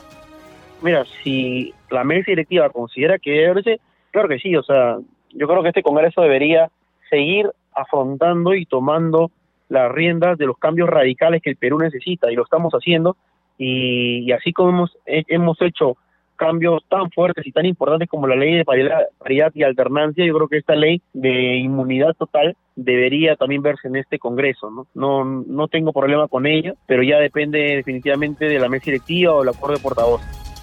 Mira, 0.82 1.06
si 1.24 1.72
la 1.88 2.04
mesa 2.04 2.30
directiva 2.30 2.68
considera 2.68 3.18
que 3.18 3.30
debe 3.30 3.80
claro 4.10 4.28
que 4.28 4.38
sí, 4.38 4.54
o 4.54 4.62
sea, 4.62 4.98
yo 5.30 5.48
creo 5.48 5.62
que 5.62 5.70
este 5.70 5.82
Congreso 5.82 6.20
debería 6.20 6.70
seguir 7.08 7.50
afrontando 7.72 8.52
y 8.52 8.66
tomando 8.66 9.30
las 9.70 9.90
riendas 9.90 10.36
de 10.36 10.44
los 10.44 10.58
cambios 10.58 10.90
radicales 10.90 11.40
que 11.40 11.48
el 11.48 11.56
Perú 11.56 11.78
necesita 11.78 12.30
y 12.30 12.34
lo 12.34 12.44
estamos 12.44 12.74
haciendo 12.74 13.16
y, 13.56 14.30
así 14.32 14.52
como 14.52 14.68
hemos, 14.68 14.98
hemos 15.06 15.56
hecho 15.62 15.96
cambios 16.36 16.84
tan 16.88 17.10
fuertes 17.10 17.46
y 17.46 17.52
tan 17.52 17.66
importantes 17.66 18.08
como 18.08 18.26
la 18.26 18.36
ley 18.36 18.54
de 18.54 18.64
paridad, 18.64 19.52
y 19.54 19.62
alternancia, 19.62 20.24
yo 20.24 20.34
creo 20.34 20.48
que 20.48 20.58
esta 20.58 20.74
ley 20.74 21.02
de 21.12 21.56
inmunidad 21.56 22.14
total 22.14 22.56
debería 22.74 23.36
también 23.36 23.62
verse 23.62 23.88
en 23.88 23.96
este 23.96 24.18
Congreso. 24.18 24.70
¿no? 24.70 24.86
No, 24.94 25.24
no 25.24 25.68
tengo 25.68 25.92
problema 25.92 26.28
con 26.28 26.46
ello, 26.46 26.74
pero 26.86 27.02
ya 27.02 27.18
depende 27.18 27.58
definitivamente 27.76 28.46
de 28.46 28.58
la 28.58 28.68
mesa 28.68 28.86
directiva 28.86 29.32
o 29.32 29.42
el 29.42 29.48
acuerdo 29.48 29.76
de 29.76 29.82
portavoz. 29.82 30.20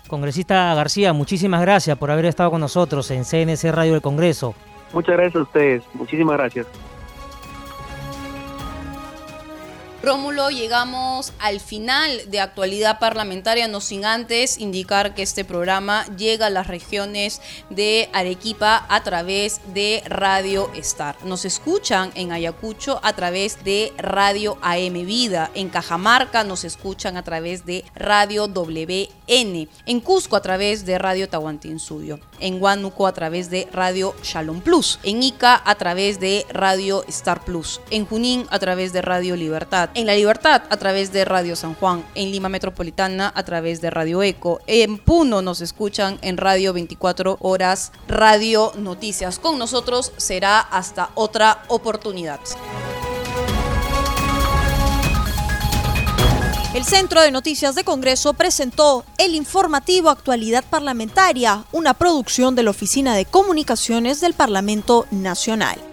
Congresista 0.08 0.74
García, 0.76 1.12
muchísimas 1.12 1.62
gracias 1.62 1.98
por 1.98 2.12
haber 2.12 2.26
estado 2.26 2.52
con 2.52 2.62
nosotros 2.62 3.10
en 3.12 3.24
CNC 3.24 3.72
Radio 3.72 3.94
del 3.94 4.02
Congreso. 4.02 4.54
Muchas 4.94 5.16
gracias 5.16 5.36
a 5.36 5.42
ustedes, 5.42 5.84
muchísimas 5.96 6.38
gracias. 6.38 6.93
Rómulo, 10.06 10.50
llegamos 10.50 11.32
al 11.40 11.62
final 11.62 12.30
de 12.30 12.42
actualidad 12.42 13.00
parlamentaria, 13.00 13.70
no 13.70 13.80
sin 13.80 14.04
antes 14.04 14.58
indicar 14.58 15.16
que 15.16 15.22
este 15.22 15.46
programa 15.46 16.06
llega 16.18 16.48
a 16.48 16.50
las 16.50 16.68
regiones 16.68 17.40
de 17.70 18.10
Arequipa 18.12 18.86
a 18.90 19.02
través 19.04 19.62
de 19.74 20.04
Radio 20.06 20.70
Star. 20.76 21.16
Nos 21.24 21.46
escuchan 21.46 22.12
en 22.16 22.34
Ayacucho 22.34 23.00
a 23.02 23.14
través 23.14 23.64
de 23.64 23.94
Radio 23.98 24.58
AM 24.62 25.06
Vida, 25.06 25.50
en 25.56 25.70
Cajamarca 25.70 26.44
nos 26.44 26.66
escuchan 26.66 27.16
a 27.16 27.24
través 27.24 27.66
de 27.66 27.86
Radio 27.96 28.50
WN, 28.50 29.70
en 29.86 30.00
Cusco 30.02 30.36
a 30.36 30.42
través 30.42 30.86
de 30.86 30.98
Radio 30.98 31.30
Tahuantinsuyo, 31.30 32.20
en 32.42 32.62
Huánuco 32.62 33.08
a 33.08 33.14
través 33.14 33.50
de 33.50 33.70
Radio 33.72 34.14
Shalom 34.22 34.60
Plus, 34.60 35.00
en 35.04 35.24
Ica 35.24 35.62
a 35.64 35.76
través 35.76 36.20
de 36.20 36.46
Radio 36.52 37.06
Star 37.08 37.46
Plus, 37.46 37.80
en 37.90 38.06
Junín 38.06 38.48
a 38.50 38.60
través 38.60 38.92
de 38.92 39.02
Radio 39.02 39.38
Libertad 39.38 39.92
en 39.96 40.06
La 40.06 40.16
Libertad 40.16 40.64
a 40.70 40.78
través 40.78 41.12
de 41.12 41.26
Radio 41.26 41.56
San 41.56 41.76
Juan, 41.76 42.06
en 42.16 42.32
Lima 42.32 42.50
Metropolitana 42.50 43.32
a 43.36 43.44
través 43.44 43.82
de 43.82 43.90
Radio 43.90 44.24
Eco, 44.24 44.62
en 44.68 44.98
Puno 44.98 45.42
nos 45.42 45.62
escuchan 45.62 46.20
en 46.22 46.38
Radio 46.38 46.74
24 46.74 47.38
Horas 47.42 47.92
Radio 48.08 48.72
Noticias. 48.76 49.40
Con 49.40 49.60
nosotros 49.60 50.14
será 50.18 50.60
hasta 50.60 51.10
otra 51.16 51.64
oportunidad. 51.68 52.40
El 56.74 56.86
Centro 56.86 57.22
de 57.22 57.30
Noticias 57.30 57.76
de 57.76 57.84
Congreso 57.84 58.34
presentó 58.34 59.06
el 59.20 59.36
informativo 59.36 60.10
Actualidad 60.10 60.64
Parlamentaria, 60.68 61.66
una 61.72 61.94
producción 61.94 62.56
de 62.56 62.64
la 62.64 62.72
Oficina 62.72 63.16
de 63.16 63.26
Comunicaciones 63.26 64.22
del 64.22 64.34
Parlamento 64.34 65.06
Nacional. 65.12 65.93